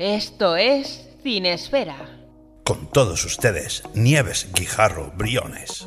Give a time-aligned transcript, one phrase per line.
[0.00, 1.94] Esto es Cinesfera.
[2.64, 5.86] Con todos ustedes, Nieves Guijarro Briones.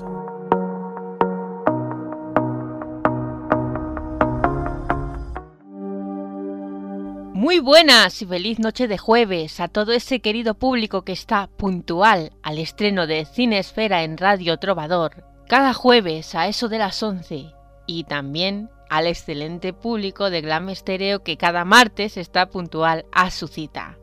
[7.34, 12.34] Muy buenas y feliz noche de jueves a todo ese querido público que está puntual
[12.44, 17.48] al estreno de Cinesfera en Radio Trovador cada jueves a eso de las 11
[17.88, 23.48] y también al excelente público de Glam Stereo que cada martes está puntual a su
[23.48, 23.98] cita.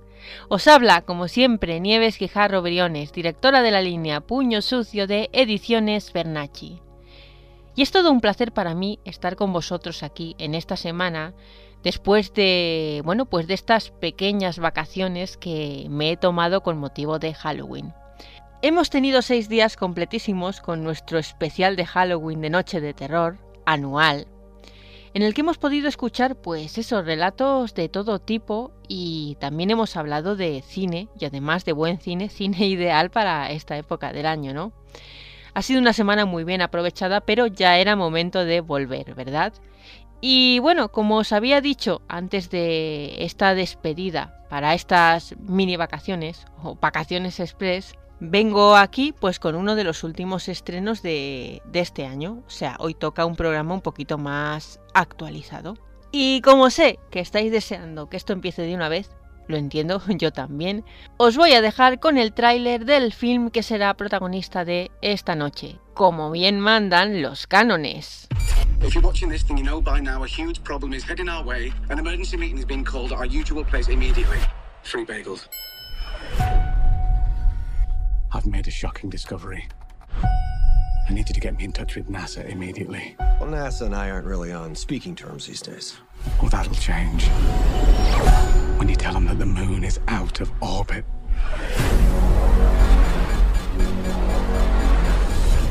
[0.49, 6.13] Os habla, como siempre, Nieves Guijarro Briones, directora de la línea Puño Sucio de Ediciones
[6.13, 6.81] Bernacci.
[7.77, 11.35] Y es todo un placer para mí estar con vosotros aquí en esta semana
[11.83, 17.35] después de, bueno, pues de estas pequeñas vacaciones que me he tomado con motivo de
[17.35, 17.95] Halloween.
[18.63, 24.27] Hemos tenido seis días completísimos con nuestro especial de Halloween de Noche de Terror, anual,
[25.13, 29.97] en el que hemos podido escuchar pues esos relatos de todo tipo y también hemos
[29.97, 34.55] hablado de cine y además de buen cine, cine ideal para esta época del año,
[34.55, 34.73] ¿no?
[35.53, 39.53] Ha sido una semana muy bien aprovechada, pero ya era momento de volver, ¿verdad?
[40.21, 46.77] Y bueno, como os había dicho antes de esta despedida para estas mini vacaciones o
[46.77, 52.43] vacaciones express, vengo aquí pues con uno de los últimos estrenos de, de, este año.
[52.47, 55.77] O sea, hoy toca un programa un poquito más actualizado.
[56.13, 59.11] Y como sé que estáis deseando que esto empiece de una vez,
[59.47, 60.85] lo entiendo, yo también,
[61.17, 65.79] os voy a dejar con el tráiler del film que será protagonista de esta noche,
[65.95, 68.29] como bien mandan los cánones.
[68.83, 71.45] If you're watching this, then you know by now a huge problem is heading our
[71.45, 71.71] way.
[71.91, 74.39] An emergency meeting is being called at our usual place immediately.
[74.83, 75.47] Free bagels.
[78.33, 79.67] I've made a shocking discovery.
[80.13, 83.17] I need you to get me in touch with NASA immediately.
[83.19, 85.97] Well, NASA and I aren't really on speaking terms these days.
[86.41, 87.27] Well, that'll change.
[88.79, 91.05] When you tell them that the moon is out of orbit.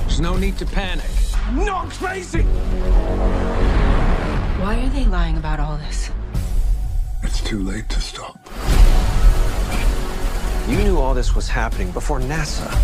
[0.01, 1.05] There's no need to panic.
[1.45, 2.43] I'm not crazy!
[4.59, 6.11] Why are they lying about all this?
[7.23, 8.48] It's too late to stop.
[10.69, 12.79] You knew all this was happening before NASA.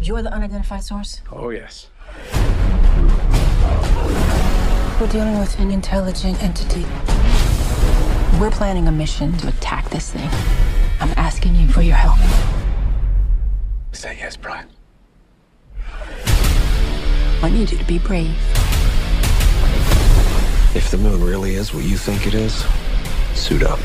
[0.00, 1.20] You're the unidentified source?
[1.32, 1.88] Oh, yes.
[5.00, 6.86] We're dealing with an intelligent entity.
[8.40, 10.30] We're planning a mission to attack this thing.
[11.00, 12.20] I'm asking you for your help.
[13.90, 14.68] Say yes, Brian.
[17.42, 18.36] I need you to be brave.
[20.76, 22.64] If the moon really is what you think it is,
[23.34, 23.80] suit up.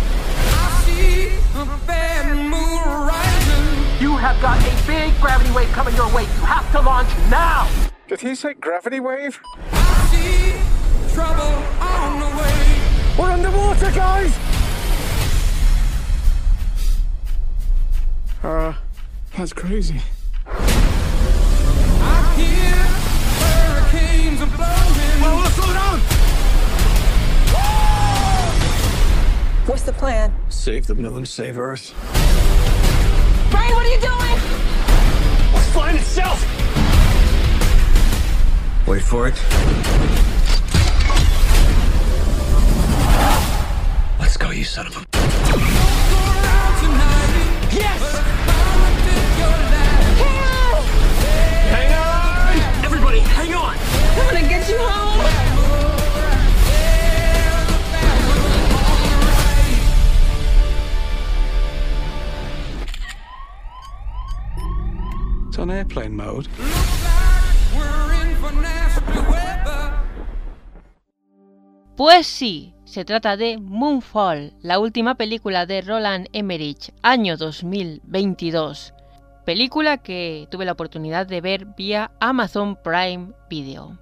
[4.00, 6.24] You have got a big gravity wave coming your way.
[6.24, 7.68] You have to launch now.
[8.08, 9.40] Did he say gravity wave?
[9.72, 10.76] I see
[11.16, 12.82] Trouble on the way.
[13.18, 14.38] We're underwater, guys!
[18.44, 18.74] Uh,
[19.38, 20.02] that's crazy.
[20.46, 22.76] I hear
[23.40, 25.22] hurricanes are blowing.
[25.22, 26.15] Whoa, whoa, slow down!
[29.66, 30.32] What's the plan?
[30.50, 31.92] Save the moon, save Earth.
[33.50, 34.40] Brian, what are you doing?
[35.56, 36.40] It's flying itself!
[38.88, 39.34] Wait for it.
[44.20, 45.00] Let's go, you son of a.
[47.74, 48.20] Yes!
[51.72, 52.86] Hang on!
[52.86, 53.76] Everybody, hang on!
[53.76, 55.45] I'm gonna get you home.
[71.96, 78.94] Pues sí, se trata de Moonfall, la última película de Roland Emmerich, año 2022.
[79.46, 83.98] Película que tuve la oportunidad de ver vía Amazon Prime Video.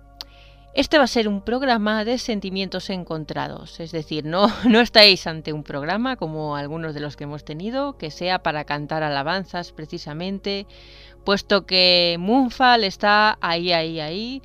[0.74, 5.53] Este va a ser un programa de sentimientos encontrados, es decir, no, no estáis ante
[5.53, 10.66] un programa como algunos de los que hemos tenido, que sea para cantar alabanzas precisamente,
[11.23, 14.41] puesto que Moonfall está ahí, ahí, ahí.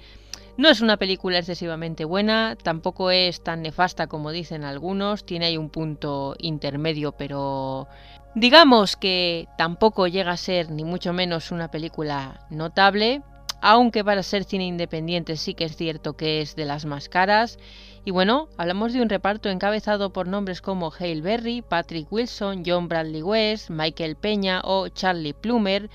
[0.56, 5.56] No es una película excesivamente buena, tampoco es tan nefasta como dicen algunos, tiene ahí
[5.56, 7.86] un punto intermedio, pero
[8.34, 13.22] digamos que tampoco llega a ser ni mucho menos una película notable,
[13.60, 17.58] aunque para ser cine independiente sí que es cierto que es de las más caras.
[18.04, 22.88] Y bueno, hablamos de un reparto encabezado por nombres como Hale Berry, Patrick Wilson, John
[22.88, 25.90] Bradley West, Michael Peña o Charlie Plummer,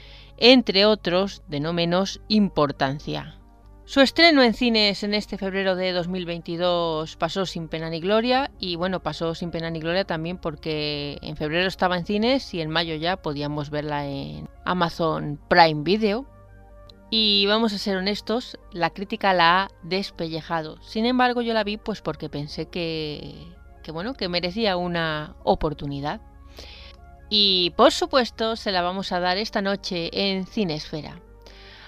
[0.45, 3.40] entre otros de no menos importancia.
[3.86, 8.75] Su estreno en cines en este febrero de 2022 pasó sin pena ni gloria y
[8.75, 12.69] bueno, pasó sin pena ni gloria también porque en febrero estaba en cines y en
[12.69, 16.25] mayo ya podíamos verla en Amazon Prime Video.
[17.10, 20.81] Y vamos a ser honestos, la crítica la ha despellejado.
[20.81, 23.48] Sin embargo, yo la vi pues porque pensé que,
[23.81, 26.19] que bueno, que merecía una oportunidad.
[27.35, 31.19] Y por supuesto, se la vamos a dar esta noche en Cinesfera.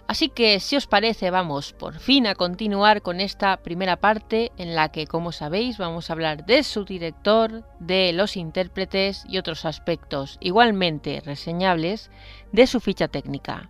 [0.08, 4.74] Así que, si os parece, vamos por fin a continuar con esta primera parte en
[4.74, 9.66] la que, como sabéis, vamos a hablar de su director, de los intérpretes y otros
[9.66, 12.10] aspectos igualmente reseñables
[12.52, 13.70] de su ficha técnica.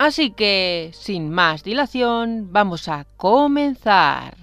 [0.00, 4.36] Así que, sin más dilación, vamos a comenzar.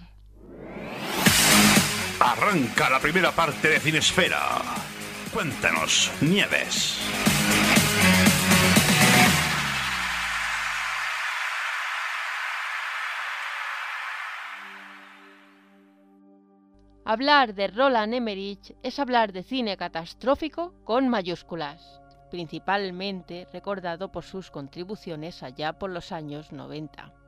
[2.21, 4.88] Arranca la primera parte de Cinesfera.
[5.33, 6.99] Cuéntanos, Nieves.
[17.05, 24.49] Hablar de Roland Emmerich es hablar de cine catastrófico con mayúsculas, principalmente recordado por sus
[24.49, 27.18] contribuciones allá por los años 90.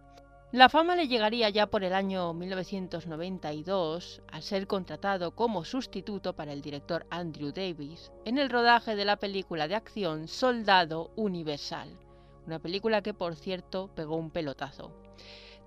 [0.52, 6.52] La fama le llegaría ya por el año 1992 al ser contratado como sustituto para
[6.52, 11.98] el director Andrew Davis en el rodaje de la película de acción Soldado Universal,
[12.46, 14.92] una película que por cierto pegó un pelotazo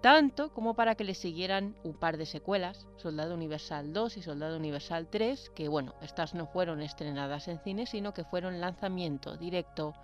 [0.03, 4.59] tanto como para que le siguieran un par de secuelas, Soldado Universal 2 y Soldado
[4.59, 9.95] Universal 3, que bueno, estas no fueron estrenadas en cine, sino que fueron lanzamiento directo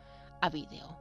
[0.41, 0.97] a vídeo.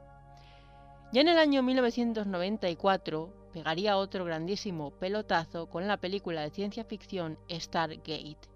[1.14, 7.38] Ya en el año 1994 pegaría otro grandísimo pelotazo con la película de ciencia ficción
[7.50, 8.48] Stargate.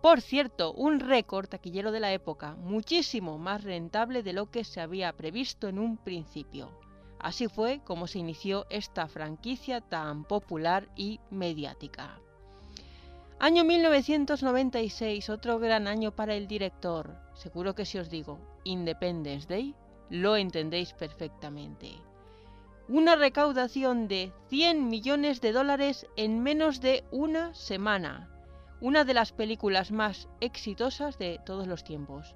[0.00, 4.80] Por cierto, un récord taquillero de la época, muchísimo más rentable de lo que se
[4.80, 6.70] había previsto en un principio.
[7.18, 12.20] Así fue como se inició esta franquicia tan popular y mediática.
[13.40, 17.16] Año 1996, otro gran año para el director.
[17.34, 19.74] Seguro que si os digo Independence Day,
[20.10, 22.07] lo entendéis perfectamente.
[22.88, 28.30] Una recaudación de 100 millones de dólares en menos de una semana.
[28.80, 32.34] Una de las películas más exitosas de todos los tiempos.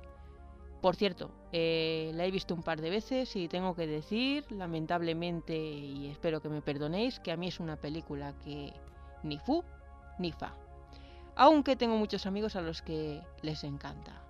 [0.83, 5.57] Por cierto, eh, la he visto un par de veces y tengo que decir, lamentablemente,
[5.57, 8.75] y espero que me perdonéis, que a mí es una película que
[9.23, 9.65] ni fu
[10.19, 10.53] ni fa.
[11.35, 14.22] Aunque tengo muchos amigos a los que les encanta.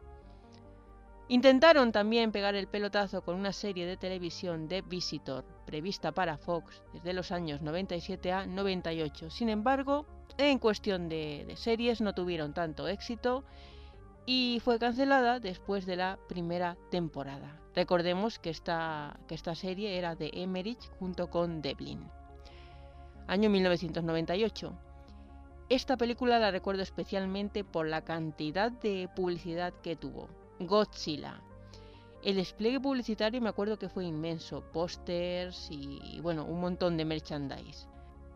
[1.33, 6.83] Intentaron también pegar el pelotazo con una serie de televisión de Visitor, prevista para Fox
[6.93, 9.31] desde los años 97 a 98.
[9.31, 10.05] Sin embargo,
[10.37, 13.45] en cuestión de, series no tuvieron tanto éxito
[14.27, 17.59] y fue cancelada después de la primera temporada.
[17.75, 22.11] Recordemos que esta, que esta serie era de Emmerich junto con Devlin.
[23.27, 24.75] Año 1998.
[25.71, 30.29] Esta película la recuerdo especialmente por la cantidad de publicidad que tuvo.
[30.67, 31.41] Godzilla.
[32.23, 37.89] El despliegue publicitario me acuerdo que fue inmenso, pósters y bueno, un montón de merchandise.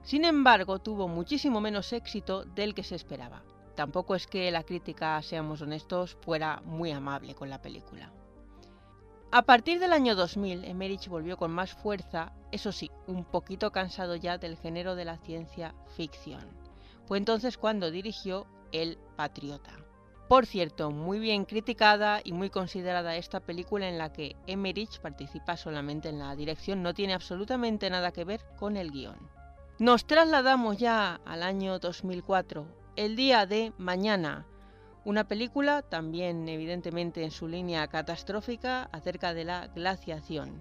[0.03, 3.43] Sin embargo, tuvo muchísimo menos éxito del que se esperaba
[3.77, 8.11] tampoco es que la crítica, seamos honestos, fuera muy amable con la película.
[9.31, 14.17] A partir del año 2000, Emmerich volvió con más fuerza, eso sí, un poquito cansado
[14.17, 16.45] ya del género de la ciencia ficción.
[17.07, 19.86] Fue entonces cuando dirigió El Patriota.
[20.29, 25.57] Por cierto, muy bien criticada y muy considerada esta película en la que Emmerich participa
[25.57, 29.17] solamente en la dirección, no tiene absolutamente nada que ver con el guion.
[29.79, 32.67] Nos trasladamos ya al año 2004,
[32.97, 34.47] el día de mañana.
[35.05, 40.61] Una película también evidentemente en su línea catastrófica acerca de la glaciación.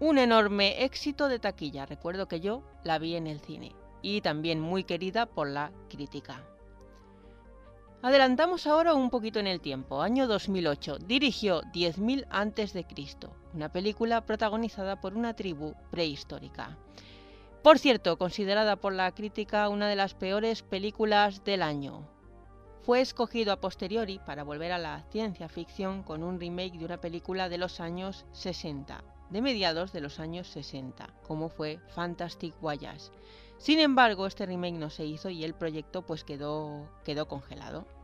[0.00, 3.72] Un enorme éxito de taquilla, recuerdo que yo la vi en el cine
[4.02, 6.42] y también muy querida por la crítica.
[8.06, 10.00] Adelantamos ahora un poquito en el tiempo.
[10.00, 10.98] Año 2008.
[10.98, 16.78] Dirigió 10.000 antes de Cristo, una película protagonizada por una tribu prehistórica.
[17.64, 22.06] Por cierto, considerada por la crítica una de las peores películas del año.
[22.82, 27.00] Fue escogido a posteriori para volver a la ciencia ficción con un remake de una
[27.00, 33.10] película de los años 60, de mediados de los años 60, como fue Fantastic Voyage.
[33.58, 37.95] Sin embargo, este remake no se hizo y el proyecto pues quedó, quedó congelado.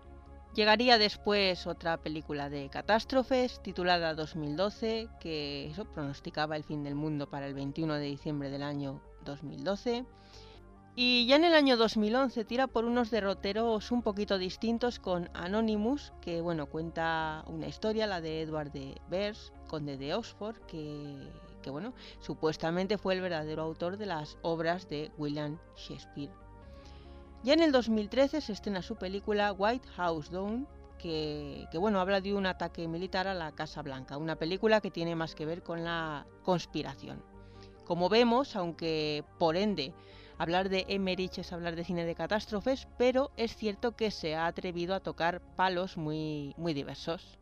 [0.54, 7.30] Llegaría después otra película de catástrofes titulada 2012 que eso pronosticaba el fin del mundo
[7.30, 10.04] para el 21 de diciembre del año 2012.
[10.94, 16.12] Y ya en el año 2011 tira por unos derroteros un poquito distintos con Anonymous,
[16.20, 21.30] que bueno, cuenta una historia, la de Edward de Bers, conde de Oxford, que,
[21.62, 26.41] que bueno, supuestamente fue el verdadero autor de las obras de William Shakespeare.
[27.44, 32.34] Ya en el 2013 se estrena su película White House Down, que, bueno, habla de
[32.34, 35.82] un ataque militar a la Casa Blanca, una película que tiene más que ver con
[35.82, 37.20] la conspiración.
[37.84, 39.92] Como vemos, aunque por ende
[40.38, 44.46] hablar de Emmerich es hablar de cine de catástrofes, pero es cierto que se ha
[44.46, 47.40] atrevido a tocar palos muy, muy diversos.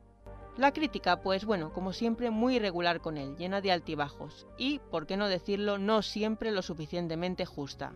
[0.56, 5.06] La crítica, pues bueno, como siempre, muy irregular con él, llena de altibajos y, por
[5.06, 7.92] qué no decirlo, no siempre lo suficientemente justa.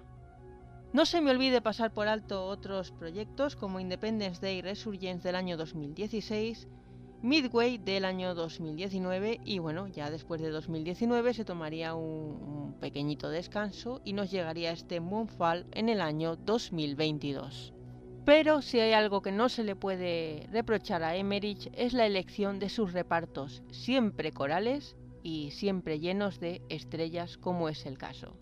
[0.95, 5.57] No se me olvide pasar por alto otros proyectos como Independence Day Resurgence del año
[5.57, 6.69] 2016,
[7.21, 14.03] Midway del año 2019 y bueno, ya después de 2019 se tomaría un, pequeñito descanso
[14.05, 17.75] y nos llegaría este Moonfall en el año 2022.
[18.25, 22.61] Pero si hay algo que no se le puede reprochar a Emmerich es la elección
[22.61, 28.39] de sus repartos, siempre corales y siempre llenos de estrellas como es el caso.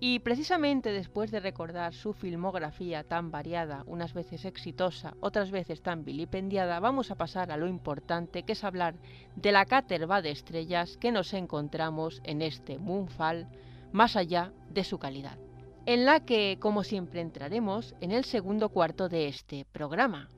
[0.00, 6.04] Y precisamente después de recordar su filmografía tan variada, unas veces exitosa, otras veces tan
[6.04, 8.94] vilipendiada, vamos a pasar a lo importante que es hablar
[9.34, 13.48] de la caterva de estrellas que nos encontramos en este Moonfall,
[13.90, 15.36] más allá de su calidad,
[15.84, 20.28] en la que, como siempre, entraremos en el segundo cuarto de este programa.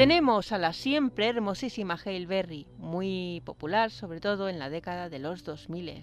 [0.00, 5.18] Tenemos a la siempre hermosísima Hale Berry, muy popular sobre todo en la década de
[5.18, 6.02] los 2000.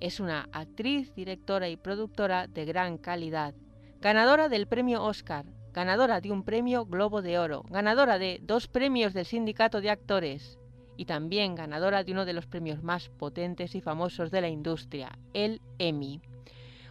[0.00, 3.54] Es una actriz, directora y productora de gran calidad,
[4.00, 9.14] ganadora del premio Oscar, ganadora de un premio Globo de Oro, ganadora de dos premios
[9.14, 10.58] del Sindicato de Actores
[10.96, 15.16] y también ganadora de uno de los premios más potentes y famosos de la industria,
[15.34, 16.20] el Emmy.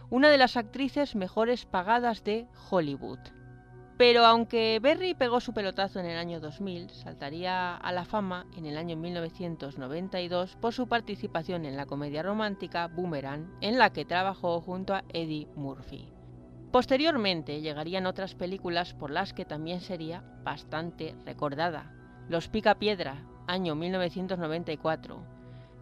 [0.08, 3.20] Una de las actrices mejores pagadas de Hollywood.
[3.96, 8.66] Pero aunque Berry pegó su pelotazo en el año 2000, saltaría a la fama en
[8.66, 14.60] el año 1992 por su participación en la comedia romántica Boomerang, en la que trabajó
[14.60, 16.08] junto a Eddie Murphy.
[16.72, 21.94] Posteriormente llegarían otras películas por las que también sería bastante recordada.
[22.28, 25.22] Los Picapiedra, año 1994.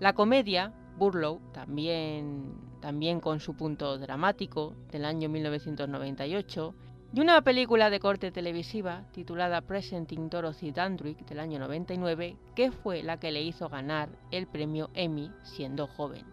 [0.00, 6.74] La comedia Burlow, también, también con su punto dramático, del año 1998
[7.14, 13.02] y una película de corte televisiva titulada Presenting Dorothy Dandrick del año 99, que fue
[13.02, 16.24] la que le hizo ganar el premio Emmy siendo joven,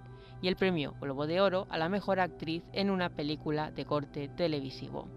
[0.42, 4.30] y el premio Globo de Oro a la mejor actriz en una película de corte
[4.30, 5.10] televisivo.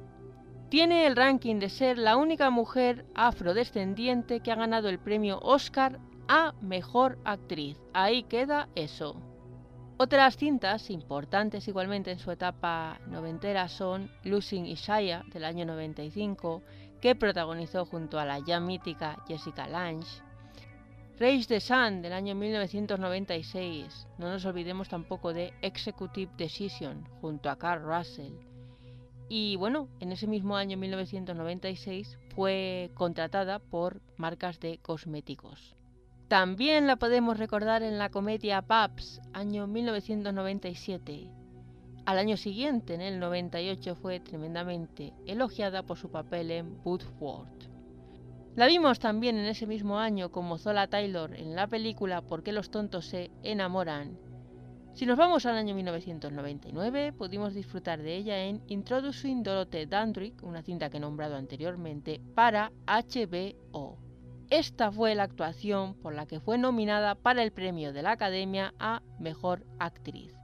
[0.69, 6.00] Tiene el ranking de ser la única mujer afrodescendiente que ha ganado el premio Oscar
[6.26, 7.78] a mejor actriz.
[7.92, 9.32] Ahí queda eso.
[10.05, 16.61] Otras cintas importantes igualmente en su etapa noventera son Losing Isaiah del año 95,
[17.01, 20.21] que protagonizó junto a la ya mítica Jessica Lange,
[21.21, 27.57] Race the Sun del año 1996, no nos olvidemos tampoco de Executive Decision junto a
[27.57, 28.35] Carl Russell.
[29.29, 35.77] Y bueno, en ese mismo año 1996 fue contratada por marcas de cosméticos.
[36.33, 41.29] También la podemos recordar en la comedia Paps, año 1997.
[42.07, 47.69] Al año siguiente, en el 98, fue tremendamente elogiada por su papel en Woodford.
[48.57, 52.53] La vimos también en ese mismo año como Zola Taylor en la película ¿Por qué
[52.53, 54.19] los tontos se enamoran?
[54.95, 60.62] Si nos vamos al año 1999, pudimos disfrutar de ella en Introducing Dorothy Dandrick, una
[60.62, 64.02] cinta que he nombrado anteriormente, para HBO.
[64.53, 68.75] Esta fue la actuación por la que fue nominada para el premio de la Academia
[68.79, 70.35] a Mejor Actriz.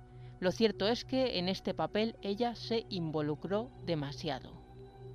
[0.41, 4.62] Lo cierto es que en este papel ella se involucró demasiado.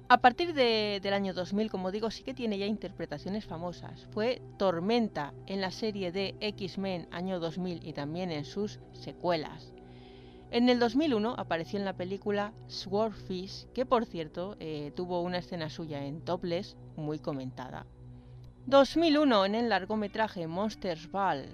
[0.09, 4.05] A partir de, del año 2000, como digo, sí que tiene ya interpretaciones famosas.
[4.11, 9.73] Fue Tormenta en la serie de X-Men año 2000 y también en sus secuelas.
[10.51, 15.71] En el 2001 apareció en la película Swordfish, que por cierto eh, tuvo una escena
[15.71, 17.87] suya en Topless muy comentada.
[18.65, 21.45] 2001 en el largometraje Monsters Ball.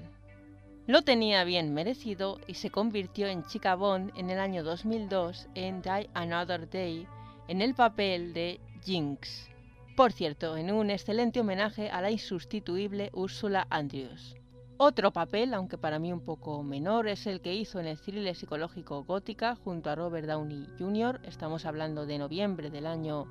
[0.85, 5.81] Lo tenía bien merecido y se convirtió en chica Bond en el año 2002 en
[5.81, 7.07] Die Another Day
[7.47, 9.49] en el papel de Jinx.
[9.95, 14.35] Por cierto, en un excelente homenaje a la insustituible Ursula Andrews.
[14.77, 18.35] Otro papel, aunque para mí un poco menor, es el que hizo en el thriller
[18.35, 21.21] psicológico Gótica junto a Robert Downey Jr.
[21.23, 23.25] Estamos hablando de noviembre del año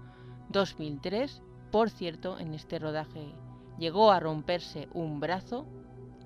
[0.49, 1.43] 2003.
[1.71, 3.35] Por cierto, en este rodaje
[3.79, 5.67] llegó a romperse un brazo.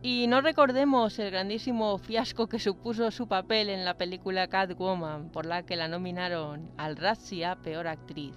[0.02, 5.46] Y no recordemos el grandísimo fiasco que supuso su papel en la película Catwoman, por
[5.46, 8.34] la que la nominaron al Razzie a Peor Actriz.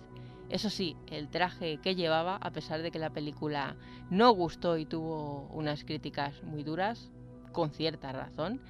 [0.49, 3.75] Eso sí, el traje que llevaba, a pesar de que la película
[4.11, 7.11] no gustó y tuvo unas críticas muy duras,
[7.51, 8.61] con cierta razón,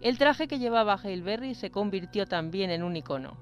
[0.00, 3.36] el traje que llevaba Hale Berry se convirtió también en un icono.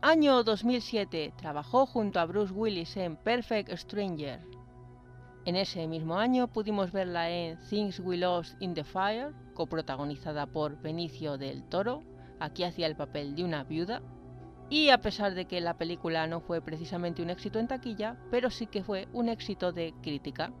[0.00, 4.40] Año 2007, trabajó junto a Bruce Willis en Perfect Stranger.
[5.46, 10.82] En ese mismo año pudimos verla en Things We Lost in the Fire, coprotagonizada por
[10.82, 12.02] Benicio del Toro,
[12.40, 14.02] aquí hacía el papel de una viuda,
[14.70, 18.50] y a pesar de que la película no fue precisamente un éxito en taquilla, pero
[18.50, 20.52] sí que fue un éxito de crítica.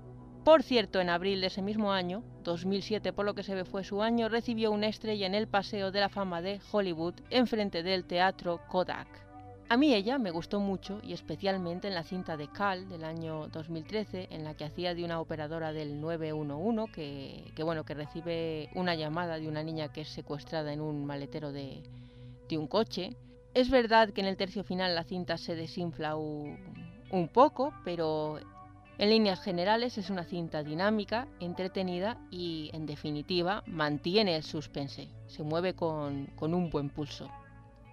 [0.44, 3.82] Por cierto, en abril de ese mismo año, 2007 por lo que se ve fue
[3.82, 8.04] su año, recibió una estrella en el Paseo de la Fama de Hollywood enfrente del
[8.04, 9.25] teatro Kodak.
[9.68, 13.48] A mí ella me gustó mucho y especialmente en la cinta de Cal del año
[13.48, 18.70] 2013 en la que hacía de una operadora del 911 que, que bueno que recibe
[18.74, 21.82] una llamada de una niña que es secuestrada en un maletero de,
[22.48, 23.16] de un coche
[23.56, 26.58] es verdad que en el tercio final la cinta se desinfla un,
[27.32, 28.38] poco, pero
[28.98, 35.08] en líneas generales es una cinta dinámica, entretenida y, en definitiva, mantiene el suspense.
[35.26, 37.30] Se mueve con, con un buen pulso.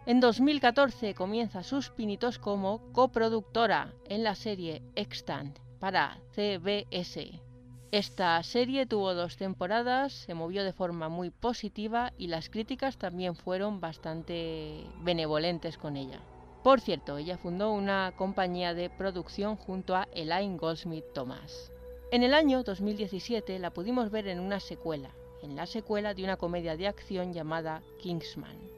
[0.05, 7.39] En 2014 comienza sus pinitos como coproductora en la serie Extant para CBS.
[7.89, 13.33] Esta serie tuvo dos temporadas, se movió de forma muy positiva y las críticas también
[13.33, 16.19] fueron bastante benevolentes con ella.
[16.63, 21.71] Por cierto, ella fundó una compañía de producción junto a Elaine Goldsmith Thomas.
[22.11, 26.35] En el año 2017 la pudimos ver en una secuela, en la secuela de una
[26.35, 28.72] comedia de acción llamada Kingsman.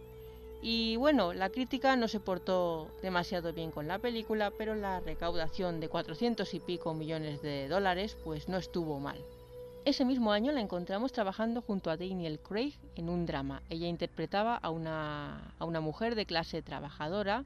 [0.68, 5.80] Y bueno, la crítica no se portó demasiado bien con la película, pero la recaudación
[5.80, 9.20] de 400 y pico millones de dólares pues no estuvo mal.
[9.86, 13.62] Ese mismo año la encontramos trabajando junto a Daniel Craig en un drama.
[13.70, 17.44] Ella interpretaba a una, a una mujer de clase trabajadora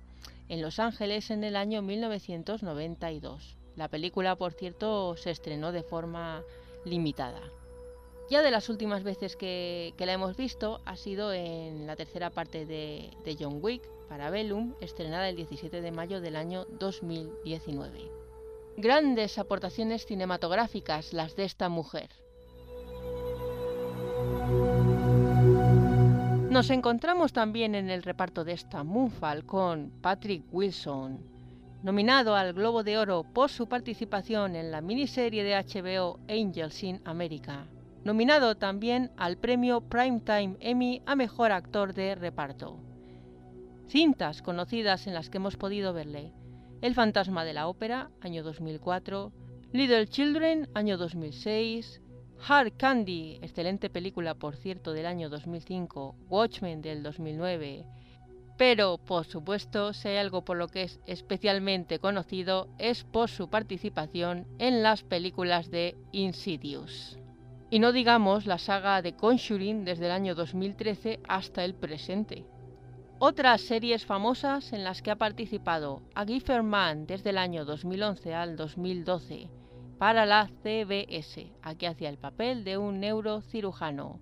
[0.47, 3.57] en Los Ángeles en el año 1992.
[3.75, 6.41] La película, por cierto, se estrenó de forma
[6.85, 7.41] limitada.
[8.29, 12.67] Ya de las últimas veces que, la hemos visto ha sido en la tercera parte
[12.67, 13.09] de,
[13.39, 18.11] John Wick para Bellum, estrenada el 17 de mayo del año 2019.
[18.77, 22.09] Grandes aportaciones cinematográficas las de esta mujer.
[26.51, 31.19] Nos encontramos también en el reparto de esta Moonfall con Patrick Wilson,
[31.81, 37.01] nominado al Globo de Oro por su participación en la miniserie de HBO Angels in
[37.05, 37.67] America,
[38.09, 42.79] nominado también al premio Primetime Emmy a Mejor Actor de Reparto.
[43.87, 46.33] Cintas conocidas en las que hemos podido verle.
[46.81, 49.31] El fantasma de la ópera, año 2004,
[49.73, 52.01] Little Children, año 2006,
[52.47, 57.85] Hard Candy, excelente película por cierto del año 2005, Watchmen del 2009,
[58.57, 63.51] pero por supuesto si hay algo por lo que es especialmente conocido es por su
[63.51, 67.18] participación en las películas de Insidious.
[67.69, 72.45] Y no digamos la saga de Conjuring desde el año 2013 hasta el presente.
[73.19, 76.25] Otras series famosas en las que ha participado A
[76.63, 79.49] Man desde el año 2011 al 2012
[79.99, 84.21] para la CBS, aquí hacía el papel de un neurocirujano.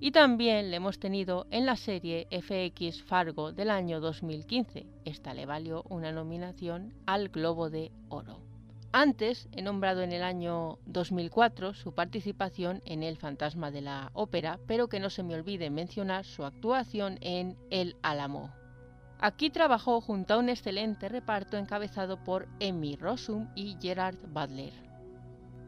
[0.00, 4.86] Y también le hemos tenido en la serie FX Fargo del año 2015.
[5.04, 8.47] Esta le valió una nominación al Globo de Oro.
[8.92, 14.58] Antes he nombrado en el año 2004 su participación en El fantasma de la ópera,
[14.66, 18.50] pero que no se me olvide mencionar su actuación en El Álamo.
[19.20, 24.72] Aquí trabajó junto a un excelente reparto encabezado por Emmy Rossum y Gerard Butler.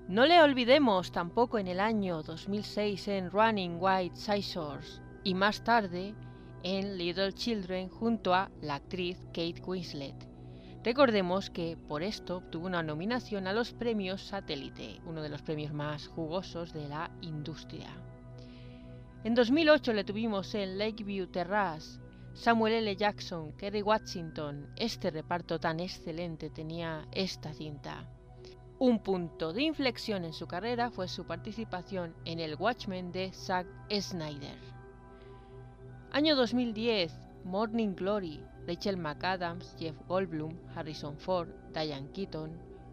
[0.09, 6.15] No le olvidemos tampoco en el año 2006 en Running White Scissors y más tarde
[6.63, 10.30] en Little Children junto a la actriz Kate Winslet.
[10.83, 15.75] Recordemos que por esto obtuvo una nominación a los premios Satélite, uno de los premios
[15.75, 17.89] más jugosos de la industria.
[19.23, 22.01] En 2008 le tuvimos en Lakeview Terrace,
[22.33, 22.97] Samuel L.
[22.97, 24.73] Jackson, Kerry Washington.
[24.77, 28.09] Este reparto tan excelente tenía esta cinta.
[28.79, 33.67] Un punto de inflexión en su carrera fue su participación en El Watchmen de Zack
[33.93, 34.57] Snyder.
[36.13, 42.53] Año 2010, Morning Glory, Rachel McAdams, Jeff Goldblum, Harrison Ford, Diane Keaton,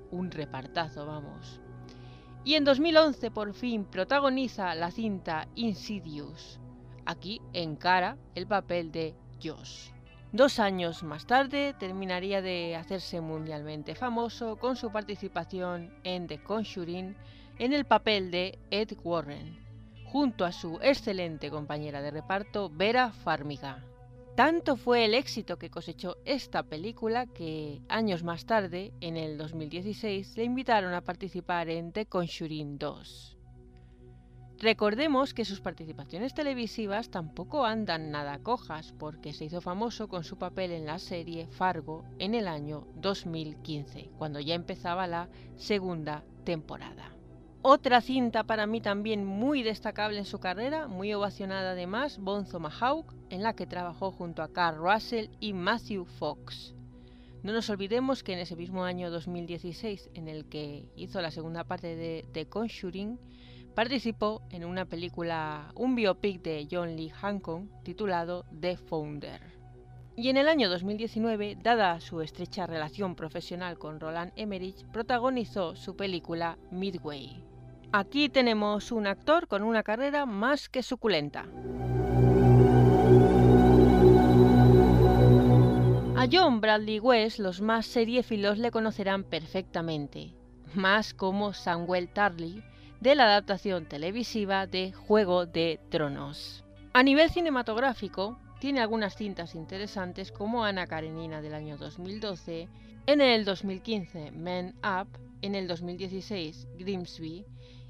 [0.10, 1.62] un repartazo, vamos.
[2.44, 6.60] Y en 2011 por fin protagoniza la cinta Insidious.
[7.06, 9.92] Aquí encara el papel de Josh.
[10.32, 17.16] Dos años más tarde terminaría de hacerse mundialmente famoso con su participación en The Conjuring
[17.60, 19.64] en el papel de Ed Warren,
[20.06, 23.87] junto a su excelente compañera de reparto Vera Farmiga.
[24.38, 30.38] Tanto fue el éxito que cosechó esta película que años más tarde, en el 2016,
[30.38, 33.36] le invitaron a participar en The Conjuring 2.
[34.60, 40.38] Recordemos que sus participaciones televisivas tampoco andan nada cojas, porque se hizo famoso con su
[40.38, 47.17] papel en la serie Fargo en el año 2015, cuando ya empezaba la segunda temporada.
[47.70, 53.14] Otra cinta para mí también muy destacable en su carrera, muy ovacionada además, Bonzo Mahawk,
[53.30, 56.74] en la que trabajó junto a Carl Russell y Matthew Fox.
[57.44, 61.66] No nos olvidemos que en ese mismo año 2016, en el que hizo la segunda
[61.66, 63.20] parte de The Conjuring,
[63.76, 69.42] participó en una película, un biopic de John Lee Hancock titulado The Founder.
[70.16, 75.98] Y en el año 2019, dada su estrecha relación profesional con Roland Emmerich, protagonizó su
[75.98, 77.44] película Midway.
[77.94, 81.46] Aquí tenemos un actor con una carrera más que suculenta.
[86.18, 90.34] A John Bradley West los más seriéfilos le conocerán perfectamente,
[90.74, 92.62] más como Samuel Tarly,
[93.00, 96.66] de la adaptación televisiva de Juego de Tronos.
[96.94, 102.68] A nivel cinematográfico, tiene algunas cintas interesantes como Ana Karenina del año 2012,
[103.06, 105.08] en el 2015 Men Up,
[105.42, 107.46] en el 2016 Grimsby,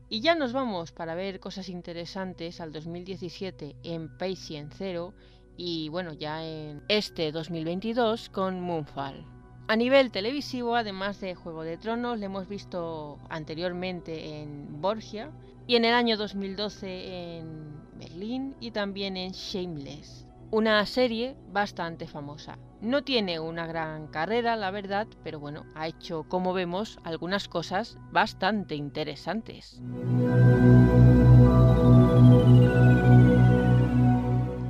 [0.10, 5.14] y ya nos vamos para ver cosas interesantes al 2017 en Patient Zero
[5.58, 9.26] y bueno, ya en este 2022 con Moonfall.
[9.68, 15.32] A nivel televisivo, además de Juego de Tronos, le hemos visto anteriormente en Borgia
[15.66, 22.58] y en el año 2012 en Berlín y también en Shameless, una serie bastante famosa.
[22.80, 27.98] No tiene una gran carrera, la verdad, pero bueno, ha hecho, como vemos, algunas cosas
[28.12, 29.82] bastante interesantes.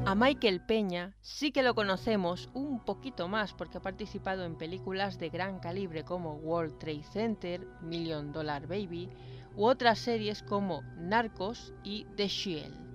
[0.05, 5.19] A Michael Peña sí que lo conocemos un poquito más porque ha participado en películas
[5.19, 9.09] de gran calibre como World Trade Center, Million Dollar Baby
[9.55, 12.86] u otras series como Narcos y The Shield.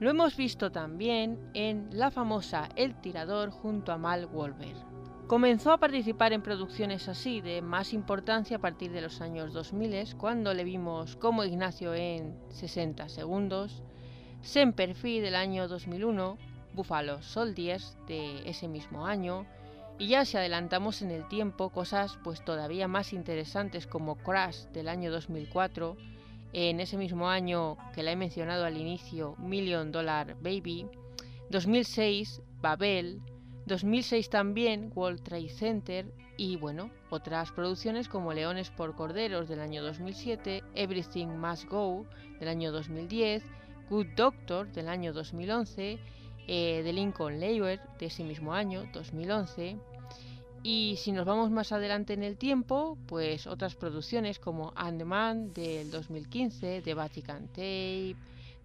[0.00, 4.74] Lo hemos visto también en la famosa El Tirador junto a Mal Wolver.
[5.26, 10.16] Comenzó a participar en producciones así de más importancia a partir de los años 2000
[10.16, 13.82] cuando le vimos como Ignacio en 60 segundos,
[14.40, 16.38] Semper Fi del año 2001,
[16.72, 19.44] Buffalo Soldiers de ese mismo año,
[19.98, 24.88] y ya si adelantamos en el tiempo cosas pues todavía más interesantes como Crash del
[24.88, 25.98] año 2004,
[26.52, 30.86] en ese mismo año que la he mencionado al inicio, Million Dollar Baby,
[31.50, 33.20] 2006 Babel,
[33.66, 39.82] 2006 también World Trade Center y bueno, otras producciones como Leones por Corderos del año
[39.82, 42.06] 2007, Everything Must Go
[42.38, 43.44] del año 2010,
[43.90, 45.98] Good Doctor del año 2011
[46.46, 49.76] eh, de Lincoln Layer de ese mismo año, 2011.
[50.62, 55.90] Y si nos vamos más adelante en el tiempo, pues otras producciones como Ant-Man del
[55.90, 58.16] 2015, de Vatican Tape,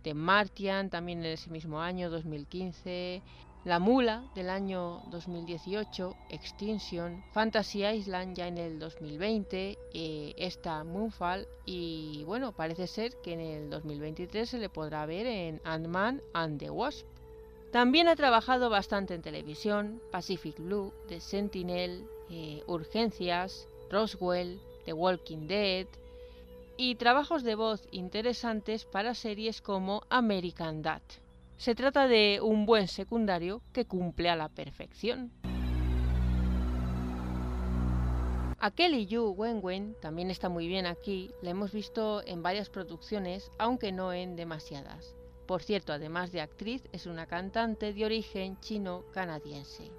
[0.03, 3.21] de Martian también en ese mismo año, 2015,
[3.63, 11.47] La Mula del año 2018, Extinction, Fantasy Island ya en el 2020, eh, esta Moonfall
[11.65, 16.59] y bueno, parece ser que en el 2023 se le podrá ver en Ant-Man and
[16.59, 17.14] the Wasp.
[17.75, 25.47] También ha trabajado bastante en televisión, Pacific Blue, The Sentinel, eh, Urgencias, Roswell, The Walking
[25.47, 25.85] Dead
[26.77, 31.01] y trabajos de voz interesantes para series como American Dad.
[31.57, 35.33] Se trata de un buen secundario que cumple a la perfección.
[38.57, 43.51] A Kelly Yu Wenwen también está muy bien aquí, la hemos visto en varias producciones,
[43.59, 45.17] aunque no en demasiadas.
[45.45, 49.91] Por cierto, además de actriz, es una cantante de origen chino-canadiense.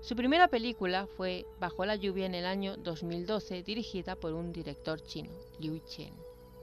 [0.00, 5.02] Su primera película fue Bajo la lluvia en el año 2012, dirigida por un director
[5.02, 6.12] chino, Liu Chen.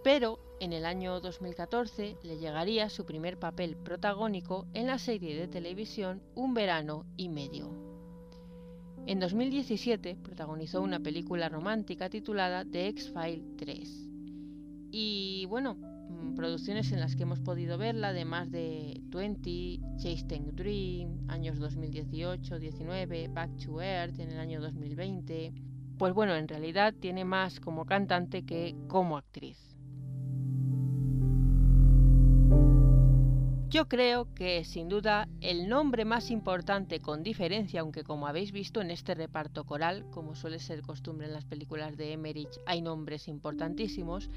[0.03, 5.47] Pero en el año 2014 le llegaría su primer papel protagónico en la serie de
[5.47, 7.71] televisión Un verano y medio.
[9.07, 14.07] En 2017 protagonizó una película romántica titulada The X-File 3.
[14.91, 15.77] Y bueno,
[16.35, 23.29] producciones en las que hemos podido verla, además de 20, Chasing Dream, años 2018, 19,
[23.29, 25.53] Back to Earth en el año 2020.
[25.97, 29.75] Pues bueno, en realidad tiene más como cantante que como actriz.
[33.69, 38.79] Yo creo que sin duda el nombre más importante con diferencia, aunque como habéis visto
[38.79, 43.27] en este reparto coral, como suele ser costumbre en las películas de Emmerich, hay nombres
[43.27, 44.29] importantísimos,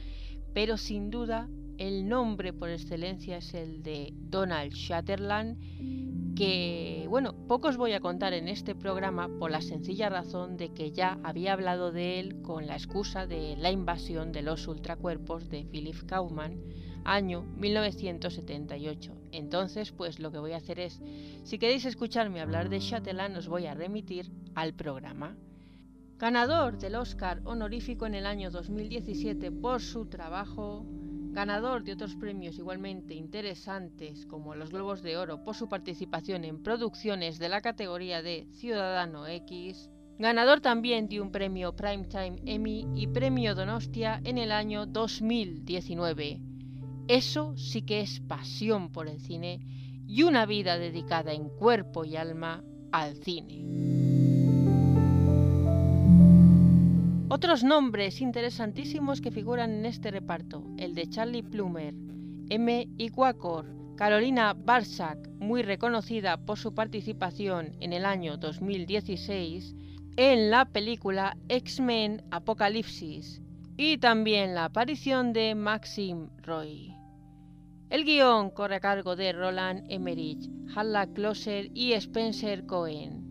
[0.54, 7.76] pero sin duda el nombre por excelencia es el de Donald Shatterland, que, bueno, pocos
[7.76, 11.90] voy a contar en este programa por la sencilla razón de que ya había hablado
[11.90, 16.60] de él con la excusa de la invasión de los ultracuerpos de Philip Kaufman,
[17.04, 19.14] año 1978.
[19.32, 21.00] Entonces, pues lo que voy a hacer es,
[21.44, 25.36] si queréis escucharme hablar de Shattelan, os voy a remitir al programa.
[26.18, 30.84] Ganador del Oscar honorífico en el año 2017 por su trabajo,
[31.38, 36.64] ganador de otros premios igualmente interesantes como los Globos de Oro por su participación en
[36.64, 43.06] producciones de la categoría de Ciudadano X, ganador también de un premio Primetime Emmy y
[43.06, 46.40] premio Donostia en el año 2019.
[47.06, 49.60] Eso sí que es pasión por el cine
[50.08, 54.07] y una vida dedicada en cuerpo y alma al cine.
[57.30, 61.92] Otros nombres interesantísimos que figuran en este reparto, el de Charlie Plummer,
[62.48, 62.88] M.
[62.96, 69.74] Iquakor, Carolina Barsak, muy reconocida por su participación en el año 2016
[70.16, 73.42] en la película X-Men Apocalipsis,
[73.76, 76.94] y también la aparición de Maxim Roy.
[77.90, 83.27] El guion corre a cargo de Roland Emmerich, Halla Closer y Spencer Cohen.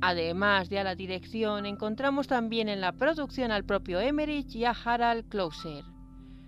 [0.00, 4.70] Además de a la dirección, encontramos también en la producción al propio Emmerich y a
[4.70, 5.84] Harald Klauser.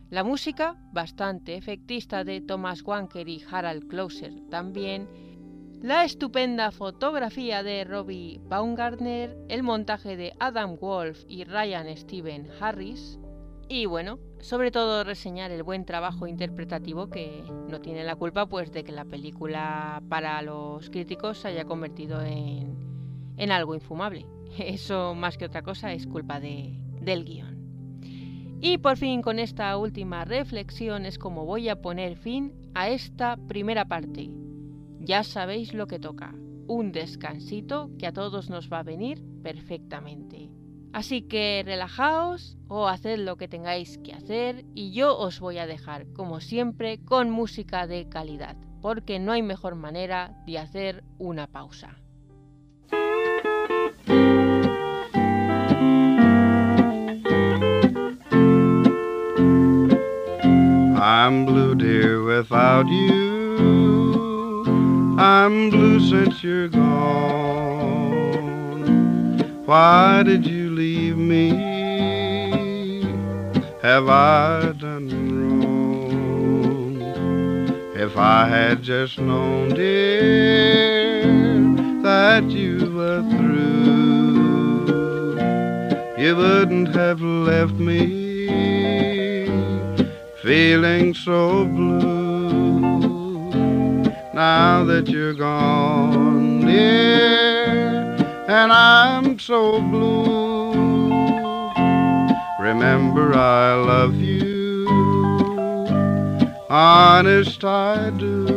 [0.08, 5.08] La música, bastante efectista de Thomas Wanker y Harald Klauser también,
[5.82, 13.18] la estupenda fotografía de Robbie Baumgartner, el montaje de Adam Wolf y Ryan Steven Harris,
[13.68, 18.72] y bueno, sobre todo reseñar el buen trabajo interpretativo que no tiene la culpa pues
[18.72, 22.90] de que la película para los críticos se haya convertido en
[23.36, 24.26] en algo infumable.
[24.58, 27.60] Eso más que otra cosa es culpa de, del guion.
[28.62, 33.36] Y por fin con esta última reflexión es como voy a poner fin a esta
[33.48, 34.30] primera parte.
[34.98, 36.34] Ya sabéis lo que toca,
[36.66, 40.50] un descansito que a todos nos va a venir perfectamente.
[40.92, 45.66] Así que relajaos o haced lo que tengáis que hacer y yo os voy a
[45.66, 51.46] dejar, como siempre, con música de calidad, porque no hay mejor manera de hacer una
[51.46, 51.99] pausa.
[61.02, 64.66] I'm blue, dear, without you.
[65.18, 66.90] I'm blue since you're gone.
[69.64, 71.52] Why did you leave me?
[73.80, 75.08] Have I done
[75.38, 77.00] wrong?
[77.96, 81.22] If I had just known, dear,
[82.02, 83.70] that you were through,
[86.22, 88.19] you wouldn't have left me
[90.50, 92.80] feeling so blue
[94.34, 98.16] now that you're gone, dear,
[98.48, 100.72] and I'm so blue.
[102.58, 104.88] Remember, I love you,
[106.68, 108.48] honest I do.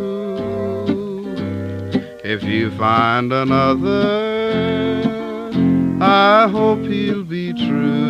[2.23, 5.03] If you find another,
[6.01, 8.02] I hope he'll be true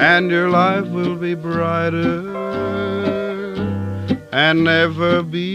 [0.00, 2.24] and your life will be brighter
[4.32, 5.49] and never be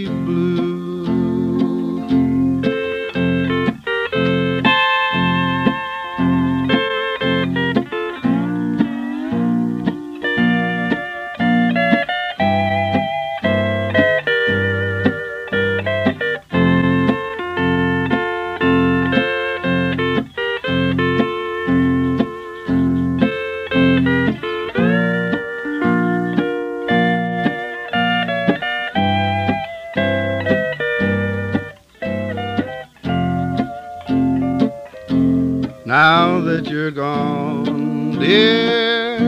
[38.26, 39.18] dear,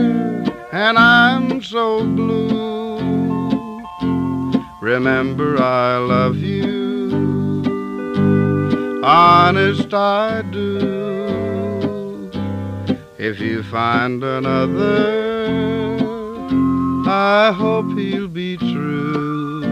[0.73, 2.99] and I'm so blue.
[4.81, 7.61] Remember, I love you,
[9.01, 12.29] honest I do.
[13.17, 15.97] If you find another,
[17.07, 19.63] I hope he'll be true,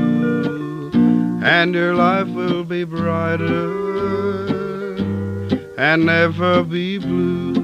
[1.43, 3.75] and your life will be brighter
[5.77, 7.56] and never be blue.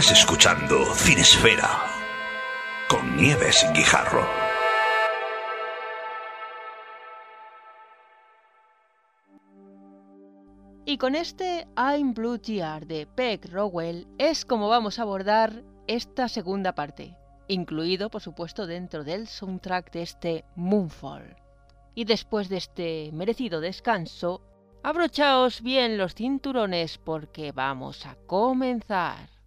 [0.00, 1.68] Estás escuchando Cinesfera
[2.88, 4.26] con Nieves Guijarro.
[10.86, 16.28] Y con este I'm Blue Tear de Peg Rowell es como vamos a abordar esta
[16.28, 17.14] segunda parte.
[17.46, 21.36] incluido por supuesto dentro del soundtrack de este Moonfall.
[21.94, 24.40] Y después de este merecido descanso,
[24.82, 29.39] abrochaos bien los cinturones porque vamos a comenzar.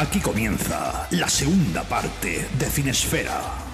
[0.00, 3.69] Aquí comienza la segunda parte de Cinesfera.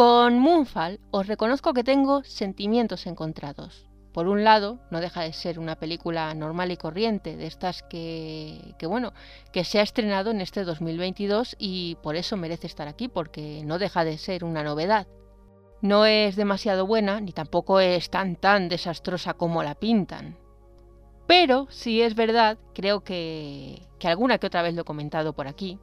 [0.00, 3.84] Con Moonfall os reconozco que tengo sentimientos encontrados.
[4.14, 8.74] Por un lado, no deja de ser una película normal y corriente, de estas que,
[8.78, 9.12] que, bueno,
[9.52, 13.78] que se ha estrenado en este 2022 y por eso merece estar aquí, porque no
[13.78, 15.06] deja de ser una novedad.
[15.82, 20.38] No es demasiado buena, ni tampoco es tan tan desastrosa como la pintan.
[21.26, 25.46] Pero, si es verdad, creo que, que alguna que otra vez lo he comentado por
[25.46, 25.78] aquí.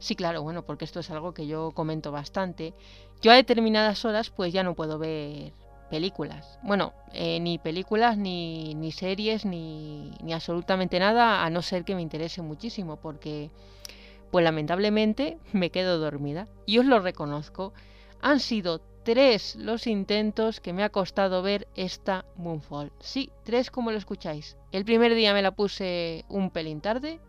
[0.00, 2.72] Sí, claro, bueno, porque esto es algo que yo comento bastante.
[3.20, 5.52] Yo a determinadas horas pues ya no puedo ver
[5.90, 6.58] películas.
[6.62, 11.94] Bueno, eh, ni películas, ni, ni series, ni, ni, absolutamente nada, a no ser que
[11.94, 13.50] me interese muchísimo, porque,
[14.30, 16.48] pues lamentablemente, me quedo dormida.
[16.64, 17.74] Y os lo reconozco.
[18.22, 22.90] Han sido tres los intentos que me ha costado ver esta Moonfall.
[23.00, 24.56] Sí, tres como lo escucháis.
[24.72, 27.20] El primer día me la puse un pelín tarde.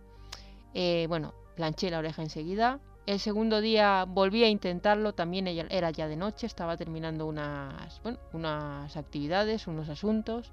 [0.73, 2.79] Eh, bueno, planché la oreja enseguida.
[3.05, 8.19] El segundo día volví a intentarlo, también era ya de noche, estaba terminando unas, bueno,
[8.33, 10.51] unas actividades, unos asuntos.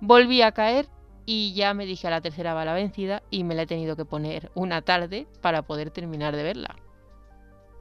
[0.00, 0.86] Volví a caer
[1.24, 3.96] y ya me dije a la tercera va la vencida y me la he tenido
[3.96, 6.76] que poner una tarde para poder terminar de verla.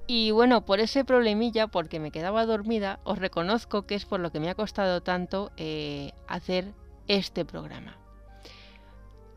[0.07, 4.31] Y bueno, por ese problemilla, porque me quedaba dormida, os reconozco que es por lo
[4.31, 6.73] que me ha costado tanto eh, hacer
[7.07, 8.00] este programa.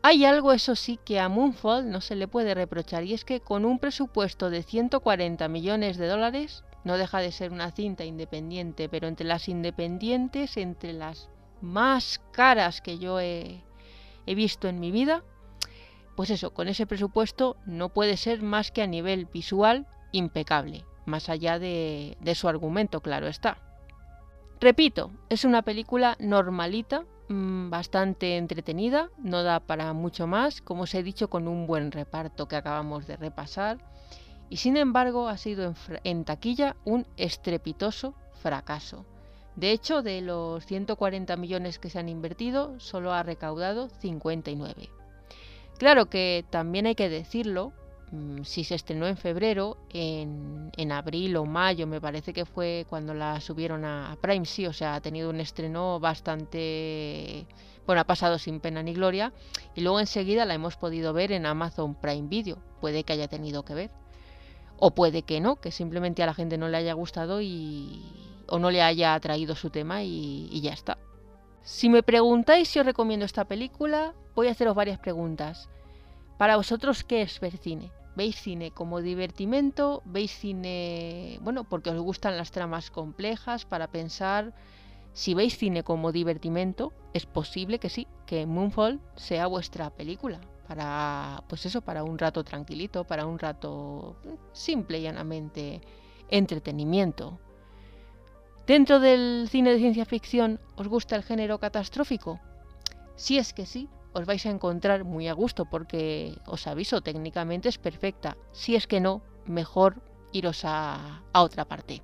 [0.07, 3.39] Hay algo, eso sí, que a Moonfall no se le puede reprochar y es que
[3.39, 8.87] con un presupuesto de 140 millones de dólares, no deja de ser una cinta independiente,
[8.87, 13.63] pero entre las independientes, entre las más caras que yo he,
[14.27, 15.23] he visto en mi vida,
[16.15, 21.29] pues eso, con ese presupuesto no puede ser más que a nivel visual impecable, más
[21.29, 23.57] allá de, de su argumento, claro está.
[24.61, 30.93] Repito, es una película normalita, Mm, bastante entretenida, no da para mucho más, como os
[30.93, 33.79] he dicho, con un buen reparto que acabamos de repasar.
[34.49, 39.05] Y sin embargo ha sido en, en taquilla un estrepitoso fracaso.
[39.55, 44.89] De hecho, de los 140 millones que se han invertido, solo ha recaudado 59.
[45.79, 47.73] Claro que también hay que decirlo,
[48.43, 53.13] si se estrenó en febrero, en, en, abril o mayo, me parece que fue cuando
[53.13, 57.47] la subieron a, Prime, sí, o sea, ha tenido un estreno bastante...
[57.85, 59.31] Bueno, ha pasado sin pena ni gloria
[59.75, 62.57] y luego enseguida la hemos podido ver en Amazon Prime Video.
[62.81, 63.91] Puede que haya tenido que ver.
[64.77, 68.03] O puede que no, que simplemente a la gente no le haya gustado y...
[68.47, 70.97] o no le haya atraído su tema y, y ya está.
[71.61, 75.69] Si me preguntáis si os recomiendo esta película, voy a haceros varias preguntas.
[76.37, 77.91] Para vosotros, ¿qué es ver cine?
[78.15, 80.01] ¿Veis cine como divertimento?
[80.05, 84.53] ¿Veis cine, bueno, porque os gustan las tramas complejas para pensar?
[85.11, 90.39] Si veis cine como divertimento, es posible que sí, que Moonfall sea vuestra película.
[90.67, 94.15] Para, pues eso, para un rato tranquilito, para un rato
[94.53, 95.81] simple y llanamente
[96.29, 97.39] entretenimiento.
[98.65, 102.39] Dentro del cine de ciencia ficción, ¿os gusta el género catastrófico?
[103.15, 107.67] Si es que sí, os vais a encontrar muy a gusto porque os aviso, técnicamente
[107.67, 108.37] es perfecta.
[108.53, 110.01] Si es que no, mejor
[110.31, 112.01] iros a, a otra parte.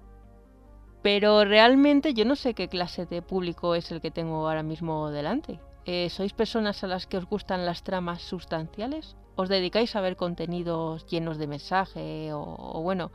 [1.02, 5.10] Pero realmente yo no sé qué clase de público es el que tengo ahora mismo
[5.10, 5.60] delante.
[5.86, 9.16] Eh, ¿Sois personas a las que os gustan las tramas sustanciales?
[9.36, 13.12] ¿Os dedicáis a ver contenidos llenos de mensaje o, o bueno,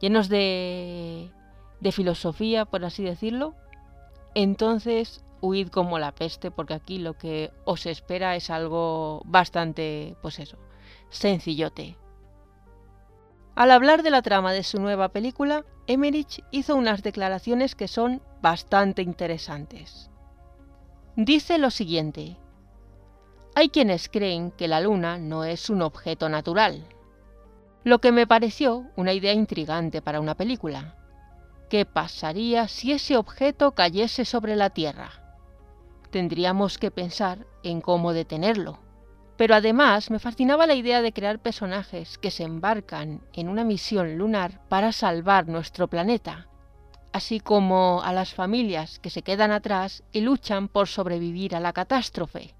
[0.00, 1.30] llenos de,
[1.80, 3.54] de filosofía, por así decirlo?
[4.34, 10.38] Entonces huid como la peste porque aquí lo que os espera es algo bastante, pues
[10.38, 10.58] eso,
[11.10, 11.96] sencillote.
[13.54, 18.22] Al hablar de la trama de su nueva película, Emmerich hizo unas declaraciones que son
[18.40, 20.10] bastante interesantes.
[21.16, 22.36] Dice lo siguiente.
[23.56, 26.86] Hay quienes creen que la Luna no es un objeto natural,
[27.84, 30.94] lo que me pareció una idea intrigante para una película.
[31.68, 35.27] ¿Qué pasaría si ese objeto cayese sobre la Tierra?
[36.10, 38.78] Tendríamos que pensar en cómo detenerlo.
[39.36, 44.18] Pero además me fascinaba la idea de crear personajes que se embarcan en una misión
[44.18, 46.48] lunar para salvar nuestro planeta.
[47.12, 51.72] así como a las familias que se quedan atrás y luchan por sobrevivir a la
[51.72, 52.54] catástrofe.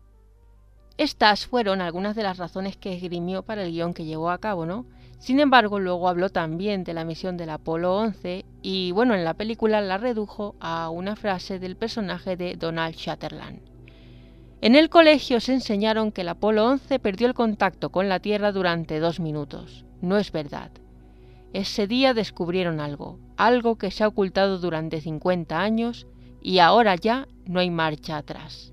[0.96, 4.66] Estas fueron algunas de las razones que esgrimió para el guion que llevó a cabo,
[4.66, 4.84] ¿no?
[5.19, 9.35] Sin embargo, luego habló también de la misión del Apolo 11 y bueno, en la
[9.35, 13.61] película la redujo a una frase del personaje de Donald Shatterland.
[14.61, 18.53] En el colegio se enseñaron que el Apolo 11 perdió el contacto con la Tierra
[18.53, 19.85] durante dos minutos.
[20.01, 20.71] No es verdad.
[21.53, 26.07] Ese día descubrieron algo, algo que se ha ocultado durante 50 años
[26.41, 28.73] y ahora ya no hay marcha atrás.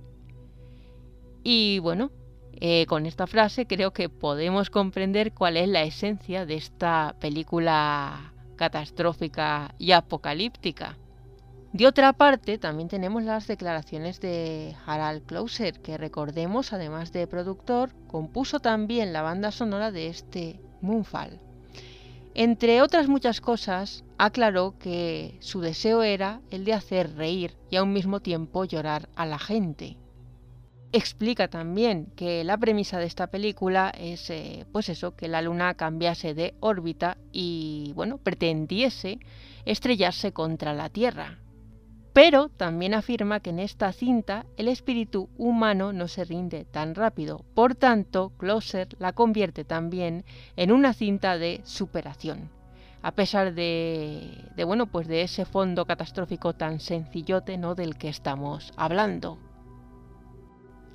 [1.43, 2.11] Y bueno,
[2.61, 8.33] eh, con esta frase creo que podemos comprender cuál es la esencia de esta película
[8.55, 10.97] catastrófica y apocalíptica.
[11.73, 17.89] De otra parte, también tenemos las declaraciones de Harald Klauser, que recordemos, además de productor,
[18.07, 21.37] compuso también la banda sonora de este Moonfall.
[22.33, 27.83] Entre otras muchas cosas, aclaró que su deseo era el de hacer reír y a
[27.83, 29.97] un mismo tiempo llorar a la gente
[30.95, 35.73] explica también que la premisa de esta película es eh, pues eso, que la luna
[35.73, 39.19] cambiase de órbita y bueno, pretendiese
[39.65, 41.39] estrellarse contra la Tierra.
[42.13, 47.43] Pero también afirma que en esta cinta el espíritu humano no se rinde tan rápido,
[47.53, 50.23] por tanto, Closer la convierte también
[50.55, 52.49] en una cinta de superación.
[53.01, 57.75] A pesar de, de bueno, pues de ese fondo catastrófico tan sencillote, ¿no?
[57.75, 59.37] del que estamos hablando.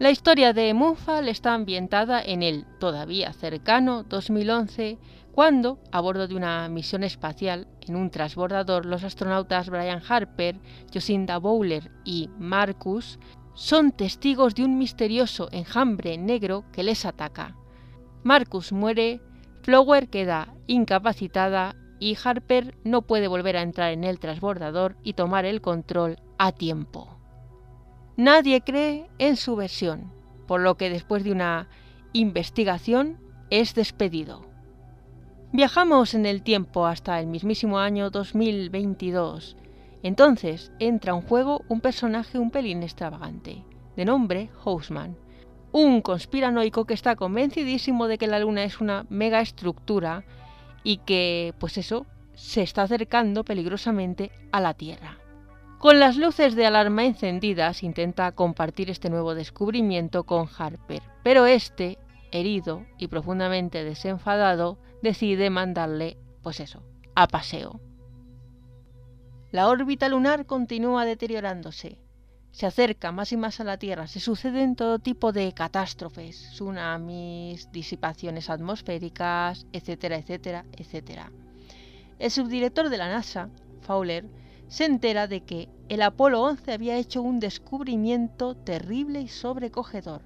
[0.01, 4.97] La historia de Moonfall está ambientada en el todavía cercano 2011,
[5.31, 10.59] cuando, a bordo de una misión espacial en un transbordador, los astronautas Brian Harper,
[10.91, 13.19] Jocinda Bowler y Marcus
[13.53, 17.55] son testigos de un misterioso enjambre negro que les ataca.
[18.23, 19.21] Marcus muere,
[19.61, 25.45] Flower queda incapacitada y Harper no puede volver a entrar en el transbordador y tomar
[25.45, 27.20] el control a tiempo.
[28.21, 30.13] Nadie cree en su versión,
[30.47, 31.71] por lo que después de una
[32.13, 33.17] investigación
[33.49, 34.45] es despedido.
[35.53, 39.57] Viajamos en el tiempo hasta el mismísimo año 2022.
[40.03, 43.65] Entonces entra en juego un personaje un pelín extravagante,
[43.97, 45.17] de nombre Houseman,
[45.73, 50.25] un conspiranoico que está convencidísimo de que la Luna es una mega estructura
[50.85, 52.05] y que, pues eso,
[52.35, 55.20] se está acercando peligrosamente a la Tierra.
[55.81, 61.97] Con las luces de alarma encendidas intenta compartir este nuevo descubrimiento con Harper, pero este,
[62.33, 66.83] herido y profundamente desenfadado, decide mandarle, pues eso,
[67.15, 67.81] a paseo.
[69.53, 71.97] La órbita lunar continúa deteriorándose.
[72.51, 77.73] Se acerca más y más a la Tierra, se suceden todo tipo de catástrofes, tsunamis,
[77.73, 81.33] disipaciones atmosféricas, etcétera, etcétera, etcétera.
[82.19, 83.49] El subdirector de la NASA,
[83.81, 84.27] Fowler,
[84.71, 90.23] se entera de que el Apolo 11 había hecho un descubrimiento terrible y sobrecogedor.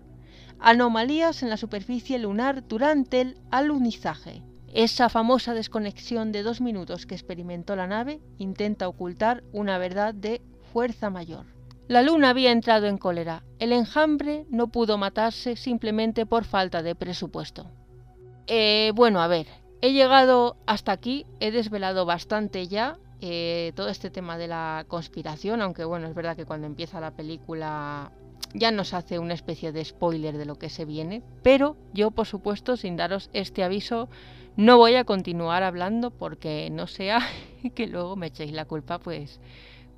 [0.60, 4.42] Anomalías en la superficie lunar durante el alunizaje.
[4.74, 10.42] Esa famosa desconexión de dos minutos que experimentó la nave intenta ocultar una verdad de
[10.72, 11.46] fuerza mayor.
[11.88, 13.44] La luna había entrado en cólera.
[13.58, 17.70] El enjambre no pudo matarse simplemente por falta de presupuesto.
[18.46, 19.46] Eh, bueno, a ver,
[19.80, 25.62] he llegado hasta aquí, he desvelado bastante ya, eh, todo este tema de la conspiración,
[25.62, 28.12] aunque bueno, es verdad que cuando empieza la película
[28.52, 32.26] ya nos hace una especie de spoiler de lo que se viene, pero yo por
[32.26, 34.10] supuesto, sin daros este aviso,
[34.56, 37.20] no voy a continuar hablando porque no sea
[37.74, 39.40] que luego me echéis la culpa, pues,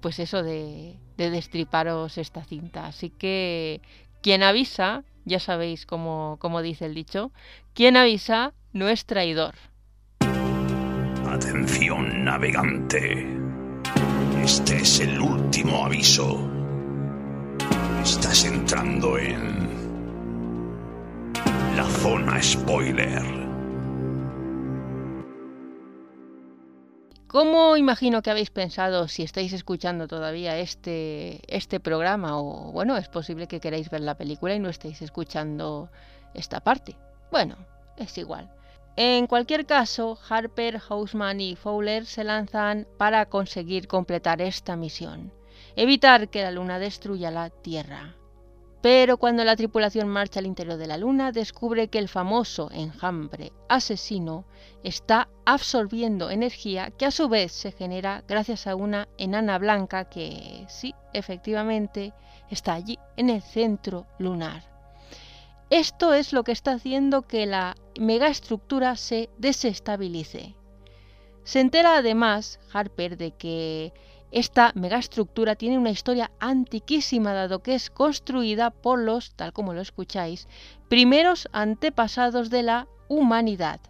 [0.00, 2.86] pues eso de, de destriparos esta cinta.
[2.86, 3.80] Así que
[4.22, 7.32] quien avisa, ya sabéis cómo, cómo dice el dicho,
[7.74, 9.56] quien avisa no es traidor.
[11.36, 13.28] Atención, navegante.
[14.42, 16.50] Este es el último aviso.
[18.02, 19.68] Estás entrando en
[21.76, 23.22] la zona spoiler.
[27.26, 32.40] ¿Cómo imagino que habéis pensado si estáis escuchando todavía este, este programa?
[32.40, 35.90] O bueno, es posible que queráis ver la película y no estéis escuchando
[36.32, 36.96] esta parte.
[37.30, 37.56] Bueno,
[37.98, 38.55] es igual.
[38.98, 45.34] En cualquier caso, Harper, Houseman y Fowler se lanzan para conseguir completar esta misión,
[45.76, 48.16] evitar que la Luna destruya la Tierra.
[48.80, 53.52] Pero cuando la tripulación marcha al interior de la Luna, descubre que el famoso enjambre
[53.68, 54.46] asesino
[54.82, 60.64] está absorbiendo energía que a su vez se genera gracias a una enana blanca que,
[60.68, 62.14] sí, efectivamente,
[62.50, 64.75] está allí en el centro lunar.
[65.70, 70.54] Esto es lo que está haciendo que la megaestructura se desestabilice.
[71.42, 73.92] Se entera además Harper de que
[74.30, 79.80] Esta megaestructura tiene una historia antiquísima dado que es construida por los, tal como lo
[79.80, 80.48] escucháis,
[80.88, 83.80] primeros antepasados de la humanidad.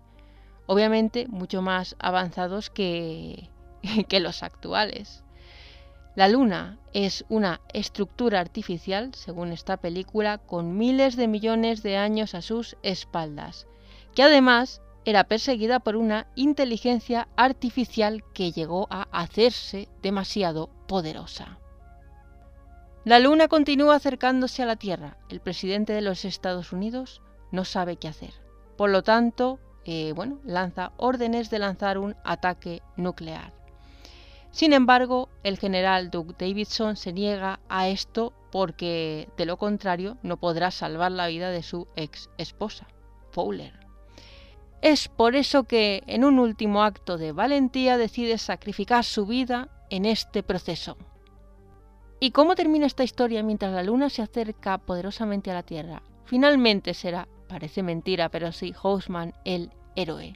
[0.67, 3.51] Obviamente mucho más avanzados que,
[4.09, 5.25] que los actuales.
[6.17, 12.35] La Luna es una estructura artificial, según esta película, con miles de millones de años
[12.35, 13.67] a sus espaldas,
[14.15, 21.59] que además era perseguida por una inteligencia artificial que llegó a hacerse demasiado poderosa.
[23.05, 25.19] La Luna continúa acercándose a la Tierra.
[25.29, 27.21] El presidente de los Estados Unidos
[27.53, 28.33] no sabe qué hacer.
[28.79, 33.56] Por lo tanto, eh, bueno, lanza órdenes de lanzar un ataque nuclear.
[34.57, 40.39] Sin embargo, el general Doug Davidson se niega a esto porque, de lo contrario, no
[40.39, 42.87] podrá salvar la vida de su ex esposa,
[43.33, 43.79] Fowler.
[44.81, 50.07] Es por eso que, en un último acto de valentía, decide sacrificar su vida en
[50.07, 50.97] este proceso.
[52.19, 56.03] ¿Y cómo termina esta historia mientras la luna se acerca poderosamente a la Tierra?
[56.25, 60.33] Finalmente será, parece mentira, pero sí, Houseman el héroe.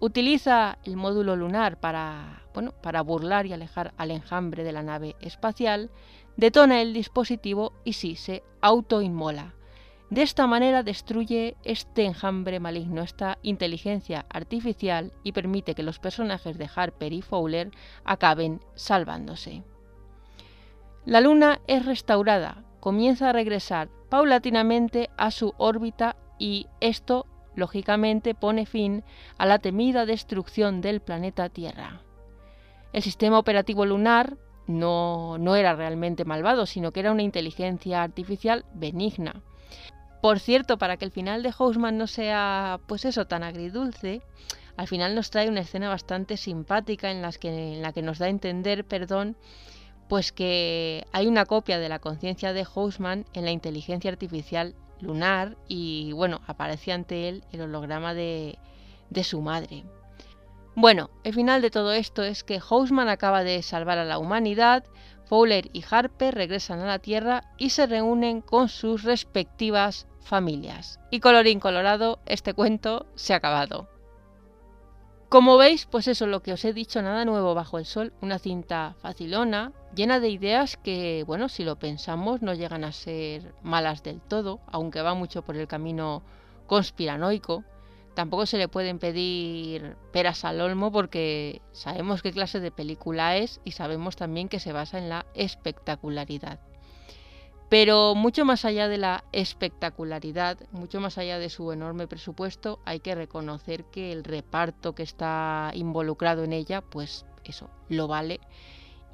[0.00, 5.16] Utiliza el módulo lunar para, bueno, para burlar y alejar al enjambre de la nave
[5.20, 5.90] espacial,
[6.36, 9.54] detona el dispositivo y sí, se autoinmola.
[10.10, 16.56] De esta manera destruye este enjambre maligno, esta inteligencia artificial y permite que los personajes
[16.56, 17.70] de Harper y Fowler
[18.04, 19.64] acaben salvándose.
[21.04, 27.26] La Luna es restaurada, comienza a regresar paulatinamente a su órbita y esto,
[27.58, 29.04] lógicamente, pone fin
[29.36, 32.00] a la temida destrucción del planeta Tierra.
[32.92, 34.36] El sistema operativo lunar
[34.66, 39.42] no, no era realmente malvado, sino que era una inteligencia artificial benigna
[40.20, 44.20] por cierto, para que el final de Houseman no sea, pues eso, tan agridulce,
[44.76, 48.26] al final nos trae una escena bastante simpática en, que, en la que nos da
[48.26, 49.36] a entender, perdón,
[50.08, 55.56] pues que hay una copia de la conciencia de Houseman en la inteligencia artificial lunar
[55.68, 58.58] y bueno, aparece ante él el holograma de,
[59.10, 59.84] de su madre.
[60.74, 64.84] Bueno, el final de todo esto es que Houseman acaba de salvar a la humanidad,
[65.26, 71.00] Fowler y Harper regresan a la Tierra y se reúnen con sus respectivas familias.
[71.10, 73.88] Y colorín colorado, este cuento se ha acabado.
[75.28, 78.14] Como veis, pues eso es lo que os he dicho, nada nuevo bajo el sol,
[78.22, 83.54] una cinta facilona, llena de ideas que, bueno, si lo pensamos, no llegan a ser
[83.62, 86.22] malas del todo, aunque va mucho por el camino
[86.66, 87.62] conspiranoico.
[88.14, 93.60] Tampoco se le pueden pedir peras al olmo porque sabemos qué clase de película es
[93.64, 96.58] y sabemos también que se basa en la espectacularidad.
[97.68, 103.00] Pero mucho más allá de la espectacularidad, mucho más allá de su enorme presupuesto, hay
[103.00, 108.40] que reconocer que el reparto que está involucrado en ella, pues eso, lo vale.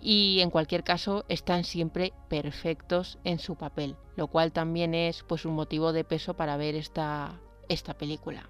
[0.00, 5.44] Y en cualquier caso están siempre perfectos en su papel, lo cual también es pues
[5.44, 8.48] un motivo de peso para ver esta, esta película.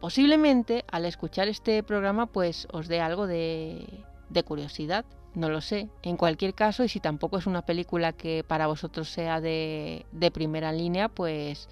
[0.00, 4.02] Posiblemente al escuchar este programa pues os dé algo de,
[4.46, 5.04] curiosidad,
[5.34, 5.88] no lo sé.
[6.02, 10.30] En cualquier caso, y si tampoco es una película que para vosotros sea de, de,
[10.30, 11.68] primera línea, pues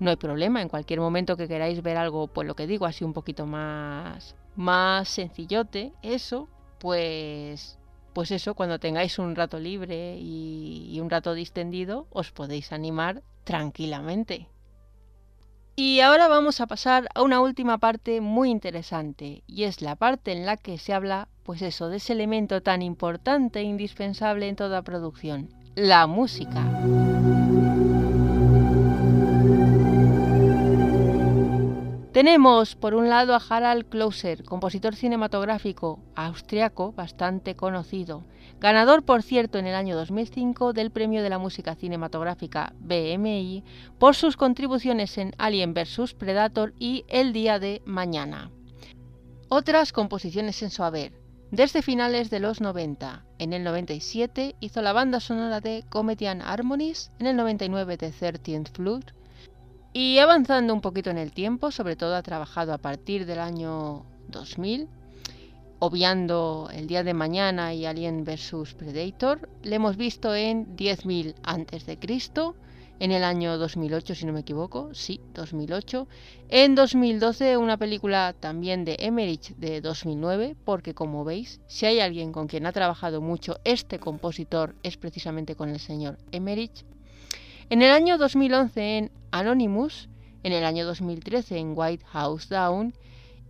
[0.00, 0.62] no hay problema.
[0.62, 4.36] En cualquier momento que queráis ver algo, pues lo que digo, así un poquito más,
[4.56, 6.48] más sencillote, eso,
[6.78, 7.78] pues,
[8.12, 13.22] pues eso, cuando tengáis un rato libre y, y un rato distendido, os podéis animar
[13.44, 14.48] tranquilamente.
[15.78, 20.32] Y ahora vamos a pasar a una última parte muy interesante, y es la parte
[20.32, 24.56] en la que se habla, pues eso, de ese elemento tan importante e indispensable en
[24.56, 26.64] toda producción, la música.
[32.12, 38.24] Tenemos por un lado a Harald Klauser, compositor cinematográfico austriaco bastante conocido,
[38.58, 43.62] ganador por cierto en el año 2005 del Premio de la Música Cinematográfica BMI
[43.98, 48.50] por sus contribuciones en Alien vs Predator y El Día de Mañana.
[49.48, 51.25] Otras composiciones en su haber.
[51.52, 57.12] Desde finales de los 90, en el 97 hizo la banda sonora de Comedian Harmonies,
[57.20, 59.04] en el 99 de 13th Floor,
[59.92, 64.04] y avanzando un poquito en el tiempo, sobre todo ha trabajado a partir del año
[64.26, 64.88] 2000,
[65.78, 71.86] obviando el día de mañana y Alien vs Predator, le hemos visto en 10.000 antes
[71.86, 72.56] de Cristo,
[72.98, 76.08] en el año 2008 si no me equivoco, sí, 2008,
[76.48, 82.32] en 2012 una película también de Emmerich de 2009, porque como veis, si hay alguien
[82.32, 86.84] con quien ha trabajado mucho este compositor es precisamente con el señor Emmerich,
[87.68, 90.08] en el año 2011 en Anonymous,
[90.42, 92.94] en el año 2013 en White House Down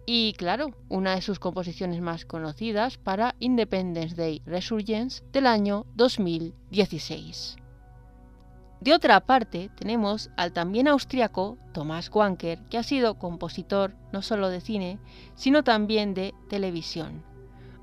[0.07, 7.57] y claro, una de sus composiciones más conocidas para Independence Day Resurgence del año 2016.
[8.81, 14.49] De otra parte, tenemos al también austriaco Thomas Wanker, que ha sido compositor no solo
[14.49, 14.99] de cine,
[15.35, 17.25] sino también de televisión.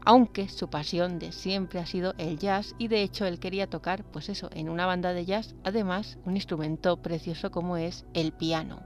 [0.05, 4.03] Aunque su pasión de siempre ha sido el jazz y de hecho él quería tocar,
[4.03, 8.83] pues eso, en una banda de jazz, además un instrumento precioso como es el piano.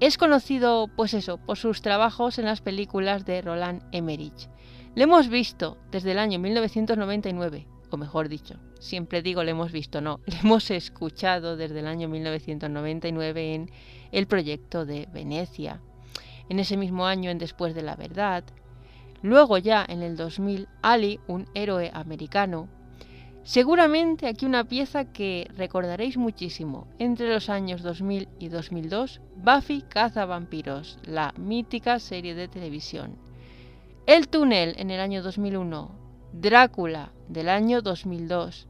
[0.00, 4.48] Es conocido, pues eso, por sus trabajos en las películas de Roland Emmerich.
[4.96, 10.00] Le hemos visto desde el año 1999, o mejor dicho, siempre digo le hemos visto,
[10.00, 13.70] no, le hemos escuchado desde el año 1999 en
[14.12, 15.80] el proyecto de Venecia.
[16.48, 18.44] En ese mismo año en Después de la Verdad.
[19.22, 22.68] Luego ya en el 2000, Ali, un héroe americano,
[23.44, 26.86] Seguramente aquí una pieza que recordaréis muchísimo.
[27.00, 33.16] Entre los años 2000 y 2002, Buffy caza vampiros, la mítica serie de televisión.
[34.06, 36.01] El túnel en el año 2001,
[36.32, 38.66] Drácula del año 2002,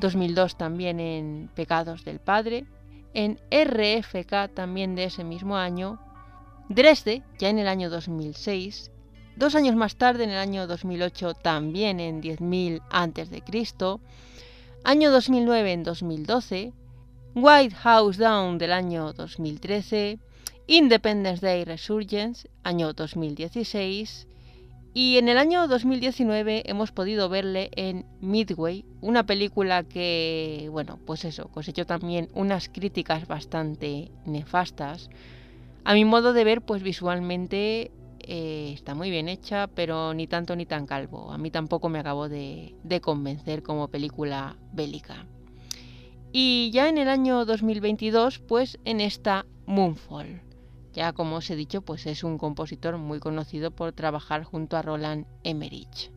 [0.00, 2.66] 2002 también en Pecados del Padre,
[3.14, 6.00] en RFK también de ese mismo año,
[6.68, 8.90] Dresde ya en el año 2006,
[9.36, 13.42] Dos años más tarde, en el año 2008, también en 10.000 a.C.,
[14.84, 16.72] año 2009 en 2012,
[17.34, 20.20] White House Down del año 2013,
[20.68, 24.28] Independence Day Resurgence, año 2016,
[24.94, 31.24] y en el año 2019 hemos podido verle en Midway, una película que, bueno, pues
[31.24, 35.10] eso, cosechó también unas críticas bastante nefastas.
[35.82, 37.90] A mi modo de ver, pues visualmente
[38.20, 41.32] eh, está muy bien hecha, pero ni tanto ni tan calvo.
[41.32, 45.26] A mí tampoco me acabó de, de convencer como película bélica.
[46.30, 50.40] Y ya en el año 2022, pues en esta Moonfall.
[50.94, 54.82] Ya como os he dicho, pues es un compositor muy conocido por trabajar junto a
[54.82, 56.12] Roland Emmerich.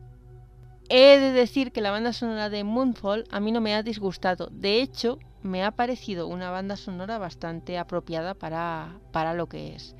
[0.88, 4.48] He de decir que la banda sonora de Moonfall a mí no me ha disgustado.
[4.52, 9.96] De hecho, me ha parecido una banda sonora bastante apropiada para, para lo que es.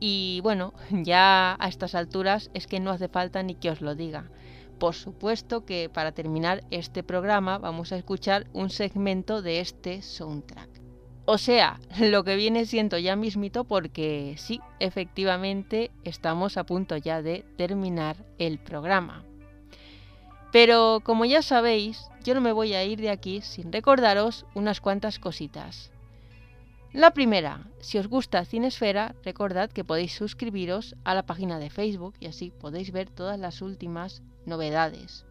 [0.00, 3.94] Y bueno, ya a estas alturas es que no hace falta ni que os lo
[3.94, 4.28] diga.
[4.80, 10.79] Por supuesto que para terminar este programa vamos a escuchar un segmento de este soundtrack.
[11.32, 17.22] O sea, lo que viene siendo ya mismito porque sí, efectivamente estamos a punto ya
[17.22, 19.22] de terminar el programa.
[20.50, 24.80] Pero como ya sabéis, yo no me voy a ir de aquí sin recordaros unas
[24.80, 25.92] cuantas cositas.
[26.92, 32.14] La primera, si os gusta Cinesfera, recordad que podéis suscribiros a la página de Facebook
[32.18, 35.29] y así podéis ver todas las últimas novedades.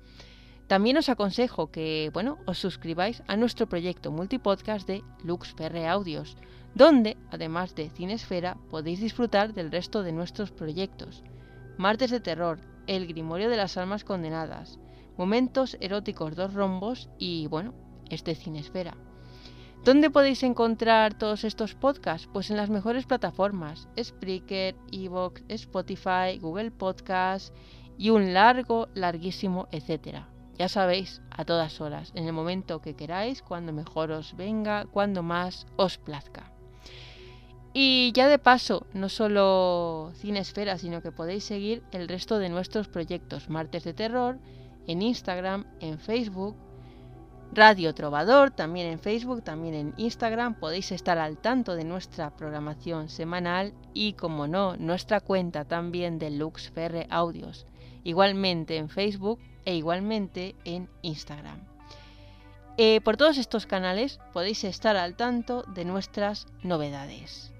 [0.70, 6.38] También os aconsejo que, bueno, os suscribáis a nuestro proyecto multipodcast de LuxPR Audios,
[6.76, 11.24] donde, además de Cinesfera, podéis disfrutar del resto de nuestros proyectos.
[11.80, 14.78] Martes de Terror, El Grimorio de las Almas Condenadas,
[15.17, 17.74] Momentos Eróticos Dos Rombos y, bueno,
[18.11, 18.95] este Cinesfera.
[19.84, 22.30] ¿Dónde podéis encontrar todos estos podcasts?
[22.32, 27.53] Pues en las mejores plataformas, Spreaker, Evox, Spotify, Google Podcasts
[27.97, 30.30] y un largo, larguísimo, etcétera.
[30.60, 35.24] Ya sabéis, a todas horas, en el momento que queráis, cuando mejor os venga, cuando
[35.24, 36.51] más os plazca.
[37.72, 42.89] Y ya de paso, no solo Cinesfera, sino que podéis seguir el resto de nuestros
[42.89, 44.38] proyectos Martes de Terror
[44.86, 46.57] en Instagram, en Facebook,
[47.53, 50.55] Radio Trovador, también en Facebook, también en Instagram.
[50.55, 56.32] Podéis estar al tanto de nuestra programación semanal y, como no, nuestra cuenta también de
[56.32, 57.66] LuxFR Audios.
[58.03, 59.39] Igualmente en Facebook
[59.70, 61.59] e igualmente en Instagram.
[62.78, 67.53] Eh, por todos estos canales podéis estar al tanto de nuestras novedades.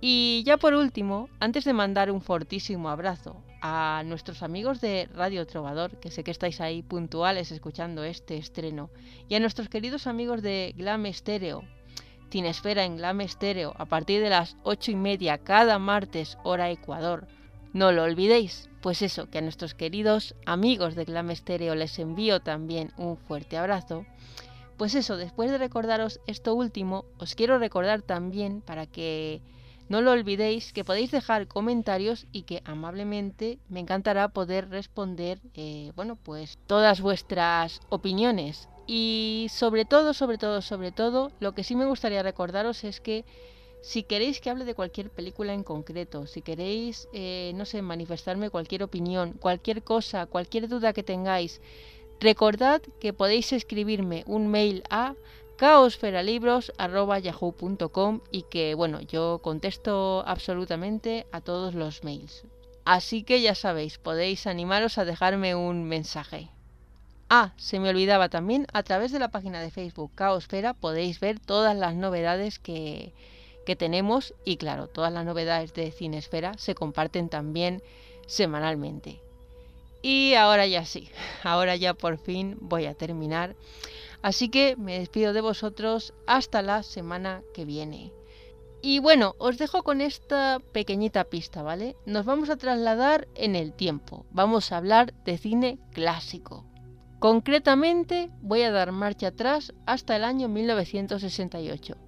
[0.00, 5.44] Y ya por último, antes de mandar un fortísimo abrazo a nuestros amigos de Radio
[5.44, 8.90] Trovador, que sé que estáis ahí puntuales escuchando este estreno,
[9.28, 11.64] y a nuestros queridos amigos de Glam Stereo,
[12.28, 17.26] Tinesfera en Glam Stereo, a partir de las ocho y media cada martes, hora Ecuador.
[17.72, 22.40] No lo olvidéis, pues eso, que a nuestros queridos amigos de Glam Stereo les envío
[22.40, 24.06] también un fuerte abrazo.
[24.76, 29.42] Pues eso, después de recordaros esto último, os quiero recordar también para que
[29.88, 35.92] no lo olvidéis que podéis dejar comentarios y que amablemente me encantará poder responder, eh,
[35.96, 38.68] bueno, pues todas vuestras opiniones.
[38.86, 43.24] Y sobre todo, sobre todo, sobre todo, lo que sí me gustaría recordaros es que
[43.80, 48.50] si queréis que hable de cualquier película en concreto, si queréis, eh, no sé, manifestarme
[48.50, 51.60] cualquier opinión, cualquier cosa, cualquier duda que tengáis,
[52.20, 55.14] recordad que podéis escribirme un mail a
[55.56, 62.44] caosferalibros.yahoo.com y que, bueno, yo contesto absolutamente a todos los mails.
[62.84, 66.48] Así que ya sabéis, podéis animaros a dejarme un mensaje.
[67.28, 71.38] Ah, se me olvidaba también, a través de la página de Facebook Caosfera podéis ver
[71.38, 73.12] todas las novedades que,
[73.68, 77.82] que tenemos y claro, todas las novedades de Cinesfera se comparten también
[78.26, 79.20] semanalmente.
[80.00, 81.10] Y ahora ya sí,
[81.42, 83.56] ahora ya por fin voy a terminar.
[84.22, 88.10] Así que me despido de vosotros hasta la semana que viene.
[88.80, 91.94] Y bueno, os dejo con esta pequeñita pista, ¿vale?
[92.06, 94.24] Nos vamos a trasladar en el tiempo.
[94.30, 96.64] Vamos a hablar de cine clásico.
[97.18, 102.07] Concretamente voy a dar marcha atrás hasta el año 1968.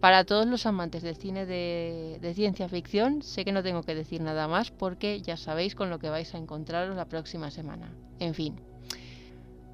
[0.00, 4.22] Para todos los amantes del cine de, ciencia ficción, sé que no tengo que decir
[4.22, 7.92] nada más porque ya sabéis con lo que vais a encontraros la próxima semana.
[8.18, 8.58] En fin.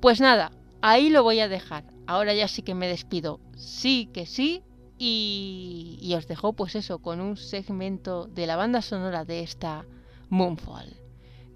[0.00, 0.50] Pues nada,
[0.82, 1.84] ahí lo voy a dejar.
[2.08, 3.38] Ahora ya sí que me despido.
[3.56, 4.62] Sí que sí.
[4.98, 9.84] Y, y os dejo pues eso con un segmento de la banda sonora de esta
[10.28, 10.96] Moonfall.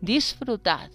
[0.01, 0.91] Disfrutad.